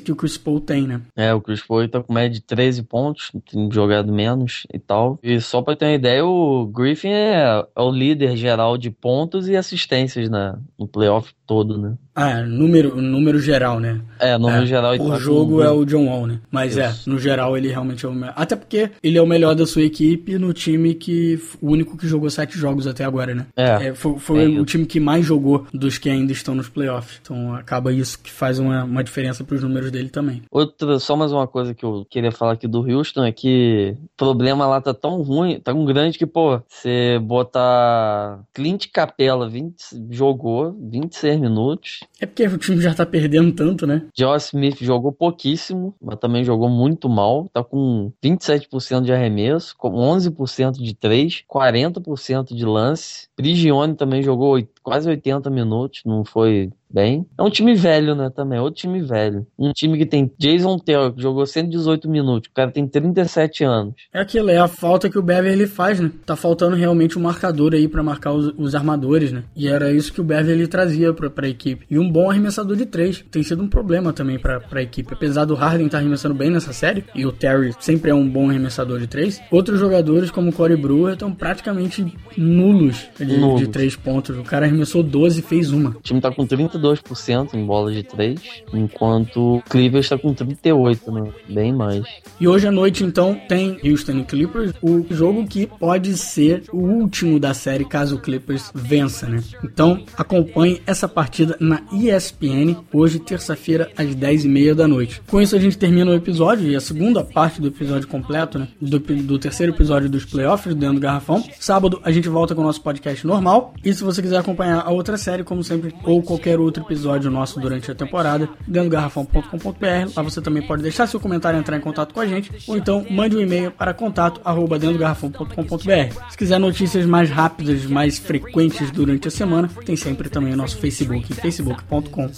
que 0.00 0.12
o 0.12 0.16
Chris 0.16 0.36
Paul 0.36 0.60
tem, 0.60 0.86
né? 0.86 1.00
É, 1.16 1.32
o 1.32 1.40
Chris 1.40 1.62
Paul 1.62 1.88
tá 1.88 2.02
com 2.02 2.12
média 2.12 2.30
de 2.30 2.40
13 2.40 2.82
pontos, 2.82 3.30
tem 3.50 3.70
jogado 3.70 4.12
menos 4.12 4.66
e 4.72 4.78
tal. 4.78 5.18
E 5.22 5.40
só 5.40 5.62
pra 5.62 5.76
ter 5.76 5.86
uma 5.86 5.94
ideia, 5.94 6.24
o 6.24 6.66
Griffin 6.66 7.08
é, 7.08 7.64
é 7.76 7.80
o 7.80 7.90
líder 7.90 8.36
geral 8.36 8.76
de 8.76 8.90
pontos 8.90 9.48
e 9.48 9.56
assistências 9.56 10.28
na, 10.28 10.58
no 10.78 10.86
playoff 10.86 11.32
todo, 11.46 11.78
né? 11.78 11.96
Ah, 12.20 12.42
número, 12.42 13.00
número 13.00 13.40
geral, 13.40 13.80
né? 13.80 14.00
É, 14.18 14.36
no 14.36 14.50
É, 14.50 14.66
geral 14.66 14.94
o 14.94 15.10
tá 15.10 15.16
jogo 15.18 15.62
é 15.62 15.70
o 15.70 15.84
John 15.86 16.06
Wall, 16.06 16.26
né? 16.26 16.40
Mas 16.50 16.76
é, 16.76 16.90
Isso. 16.90 17.08
no 17.08 17.18
geral 17.18 17.56
ele 17.56 17.68
realmente 17.68 18.04
é 18.04 18.08
o 18.08 18.12
melhor. 18.12 18.34
Até 18.36 18.54
porque 18.54 18.90
ele 19.02 19.16
é 19.16 19.22
o 19.22 19.26
melhor 19.26 19.54
da 19.54 19.66
sua 19.66 19.82
equipe 19.82 20.38
no 20.38 20.52
time 20.52 20.94
que. 20.94 21.40
O 21.60 21.70
único 21.70 21.96
que 21.96 22.06
jogou 22.06 22.28
sete 22.28 22.58
jogos 22.58 22.86
até 22.86 23.04
agora, 23.04 23.34
né? 23.34 23.46
É. 23.56 23.94
foi 23.94 24.18
foi 24.18 24.54
É 24.56 24.60
o 24.60 24.64
time 24.64 24.84
que 24.84 25.00
mais 25.00 25.24
jogou 25.24 25.66
dos 25.72 25.96
que 25.96 26.10
ainda 26.10 26.32
estão 26.32 26.54
nos 26.54 26.68
playoffs. 26.68 27.18
Então 27.22 27.54
acaba 27.54 27.92
isso 27.92 28.18
que 28.22 28.30
faz 28.30 28.58
uma, 28.58 28.84
uma 28.84 29.02
diferença 29.02 29.42
pros 29.42 29.62
números 29.62 29.90
dele 29.90 30.10
também. 30.10 30.42
Outra, 30.50 30.98
só 30.98 31.16
mais 31.16 31.32
uma 31.32 31.46
coisa 31.46 31.74
que 31.74 31.84
eu 31.84 32.06
queria 32.10 32.30
falar 32.32 32.52
aqui 32.52 32.68
do 32.68 32.80
Houston 32.80 33.24
é 33.24 33.32
que 33.32 33.96
o 34.04 34.08
problema 34.16 34.66
lá 34.66 34.80
tá 34.80 34.92
tão 34.92 35.22
ruim, 35.22 35.58
tão 35.60 35.84
grande 35.86 36.18
que, 36.18 36.26
pô, 36.26 36.60
você 36.68 37.18
botar 37.22 38.40
Clint 38.52 38.86
Capella 38.92 39.48
20, 39.48 39.74
jogou 40.10 40.76
26 40.90 41.40
minutos, 41.40 42.00
É 42.20 42.26
porque 42.26 42.46
o 42.46 42.58
time 42.58 42.80
já 42.82 42.92
tá 42.92 43.06
perdendo 43.06 43.50
tanto, 43.52 43.86
né? 43.86 44.06
Josh 44.14 44.48
Smith 44.48 44.78
jogou 44.82 45.10
pouquíssimo, 45.10 45.94
mas 46.00 46.18
também 46.18 46.44
jogou 46.44 46.68
muito 46.68 47.08
mal, 47.08 47.48
tá 47.52 47.64
com 47.64 48.12
27% 48.22 49.02
de 49.02 49.12
arremesso, 49.12 49.74
com 49.76 49.90
11% 49.92 50.72
de 50.72 50.94
3, 50.94 51.44
40% 51.48 52.54
de 52.54 52.64
lance. 52.66 53.28
Prigione 53.34 53.94
também 53.94 54.22
jogou 54.22 54.58
quase 54.90 55.08
80 55.08 55.48
minutos, 55.50 56.00
não 56.04 56.24
foi 56.24 56.68
bem. 56.92 57.24
É 57.38 57.42
um 57.42 57.50
time 57.50 57.74
velho, 57.74 58.14
né, 58.14 58.30
também, 58.34 58.58
outro 58.58 58.80
time 58.80 59.00
velho. 59.00 59.46
Um 59.56 59.70
time 59.72 59.96
que 59.96 60.04
tem 60.04 60.30
Jason 60.36 60.76
Taylor, 60.78 61.12
que 61.12 61.22
jogou 61.22 61.46
118 61.46 62.08
minutos, 62.10 62.50
o 62.50 62.54
cara 62.54 62.70
tem 62.70 62.86
37 62.86 63.62
anos. 63.62 63.94
É 64.12 64.20
aquilo, 64.20 64.50
é 64.50 64.58
a 64.58 64.66
falta 64.66 65.08
que 65.08 65.18
o 65.18 65.22
Beverly 65.22 65.66
faz, 65.66 66.00
né? 66.00 66.10
Tá 66.26 66.34
faltando 66.34 66.74
realmente 66.74 67.18
um 67.18 67.22
marcador 67.22 67.74
aí 67.74 67.86
para 67.86 68.02
marcar 68.02 68.32
os, 68.32 68.52
os, 68.58 68.74
armadores, 68.74 69.30
né? 69.30 69.44
E 69.54 69.68
era 69.68 69.92
isso 69.92 70.12
que 70.12 70.20
o 70.20 70.24
Beverly 70.24 70.66
trazia 70.66 71.12
pra, 71.14 71.30
pra 71.30 71.48
equipe. 71.48 71.86
E 71.88 71.98
um 71.98 72.10
bom 72.10 72.28
arremessador 72.28 72.76
de 72.76 72.86
três. 72.86 73.24
Tem 73.30 73.42
sido 73.42 73.62
um 73.62 73.68
problema 73.68 74.12
também 74.12 74.38
pra, 74.38 74.58
pra 74.58 74.82
equipe. 74.82 75.14
Apesar 75.14 75.44
do 75.44 75.54
Harden 75.54 75.86
estar 75.86 75.98
tá 75.98 76.02
arremessando 76.02 76.34
bem 76.34 76.50
nessa 76.50 76.72
série, 76.72 77.04
e 77.14 77.24
o 77.24 77.32
Terry 77.32 77.72
sempre 77.78 78.10
é 78.10 78.14
um 78.14 78.28
bom 78.28 78.50
arremessador 78.50 78.98
de 78.98 79.06
três, 79.06 79.40
outros 79.50 79.78
jogadores 79.78 80.30
como 80.30 80.50
o 80.50 80.52
Corey 80.52 80.76
Brewer 80.76 81.12
estão 81.12 81.32
praticamente 81.32 82.12
nulos 82.36 83.08
de, 83.16 83.36
nulos 83.38 83.60
de 83.60 83.68
três 83.68 83.94
pontos. 83.94 84.36
O 84.36 84.42
cara 84.42 84.66
arremessou 84.66 84.79
12 84.84 85.40
e 85.40 85.42
fez 85.42 85.72
uma. 85.72 85.90
O 85.90 86.00
time 86.02 86.20
tá 86.20 86.30
com 86.32 86.46
32% 86.46 87.54
em 87.54 87.64
bola 87.64 87.92
de 87.92 88.02
três, 88.02 88.40
enquanto 88.72 89.56
o 89.56 89.62
Clippers 89.68 90.08
tá 90.08 90.18
com 90.18 90.32
38, 90.32 91.12
né? 91.12 91.30
Bem 91.48 91.72
mais. 91.72 92.04
E 92.40 92.46
hoje 92.46 92.66
à 92.66 92.70
noite, 92.70 93.04
então, 93.04 93.38
tem 93.48 93.78
Houston 93.84 94.18
e 94.18 94.24
Clippers, 94.24 94.72
o 94.82 95.04
jogo 95.10 95.46
que 95.46 95.66
pode 95.66 96.16
ser 96.16 96.64
o 96.72 96.78
último 96.78 97.38
da 97.38 97.54
série 97.54 97.84
caso 97.84 98.16
o 98.16 98.20
Clippers 98.20 98.70
vença, 98.74 99.26
né? 99.26 99.42
Então, 99.64 100.02
acompanhe 100.16 100.80
essa 100.86 101.08
partida 101.08 101.56
na 101.60 101.82
ESPN, 101.92 102.76
hoje, 102.92 103.18
terça-feira, 103.18 103.90
às 103.96 104.14
10h30 104.14 104.74
da 104.74 104.88
noite. 104.88 105.22
Com 105.26 105.40
isso, 105.40 105.56
a 105.56 105.58
gente 105.58 105.78
termina 105.78 106.10
o 106.10 106.14
episódio 106.14 106.70
e 106.70 106.76
a 106.76 106.80
segunda 106.80 107.24
parte 107.24 107.60
do 107.60 107.68
episódio 107.68 108.08
completo, 108.08 108.58
né? 108.58 108.68
Do, 108.80 108.98
do 108.98 109.38
terceiro 109.38 109.72
episódio 109.72 110.08
dos 110.08 110.24
playoffs 110.24 110.74
dentro 110.74 110.96
do 110.96 111.00
Garrafão. 111.00 111.44
Sábado, 111.58 112.00
a 112.04 112.10
gente 112.10 112.28
volta 112.28 112.54
com 112.54 112.60
o 112.60 112.64
nosso 112.64 112.82
podcast 112.82 113.26
normal. 113.26 113.74
E 113.84 113.92
se 113.92 114.02
você 114.02 114.20
quiser 114.20 114.38
acompanhar 114.38 114.59
a 114.68 114.90
outra 114.90 115.16
série, 115.16 115.44
como 115.44 115.62
sempre, 115.62 115.94
ou 116.04 116.22
qualquer 116.22 116.58
outro 116.58 116.82
episódio 116.82 117.30
nosso 117.30 117.60
durante 117.60 117.90
a 117.90 117.94
temporada, 117.94 118.48
dentro 118.66 118.88
do 118.88 118.92
garrafão.com.br, 118.92 120.12
lá 120.16 120.22
você 120.22 120.40
também 120.40 120.66
pode 120.66 120.82
deixar 120.82 121.06
seu 121.06 121.20
comentário 121.20 121.58
e 121.58 121.60
entrar 121.60 121.76
em 121.76 121.80
contato 121.80 122.12
com 122.12 122.20
a 122.20 122.26
gente, 122.26 122.50
ou 122.66 122.76
então 122.76 123.04
mande 123.10 123.36
um 123.36 123.40
e-mail 123.40 123.70
para 123.70 123.94
contato 123.94 124.40
arroba 124.44 124.78
dentro 124.78 124.96
do 124.96 125.00
garrafão.com.br. 125.00 126.30
Se 126.30 126.36
quiser 126.36 126.58
notícias 126.58 127.06
mais 127.06 127.30
rápidas, 127.30 127.84
mais 127.86 128.18
frequentes 128.18 128.90
durante 128.90 129.28
a 129.28 129.30
semana, 129.30 129.68
tem 129.84 129.96
sempre 129.96 130.28
também 130.28 130.52
o 130.52 130.56
nosso 130.56 130.78
Facebook, 130.78 131.32
facebook.com 131.34 132.30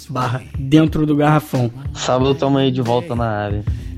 dentro 0.57 1.05
do 1.05 1.15
garrafão. 1.15 1.71
Sábado 1.93 2.31
estamos 2.31 2.61
aí 2.61 2.71
de 2.71 2.81
volta 2.81 3.15
na 3.15 3.27
área. 3.27 3.63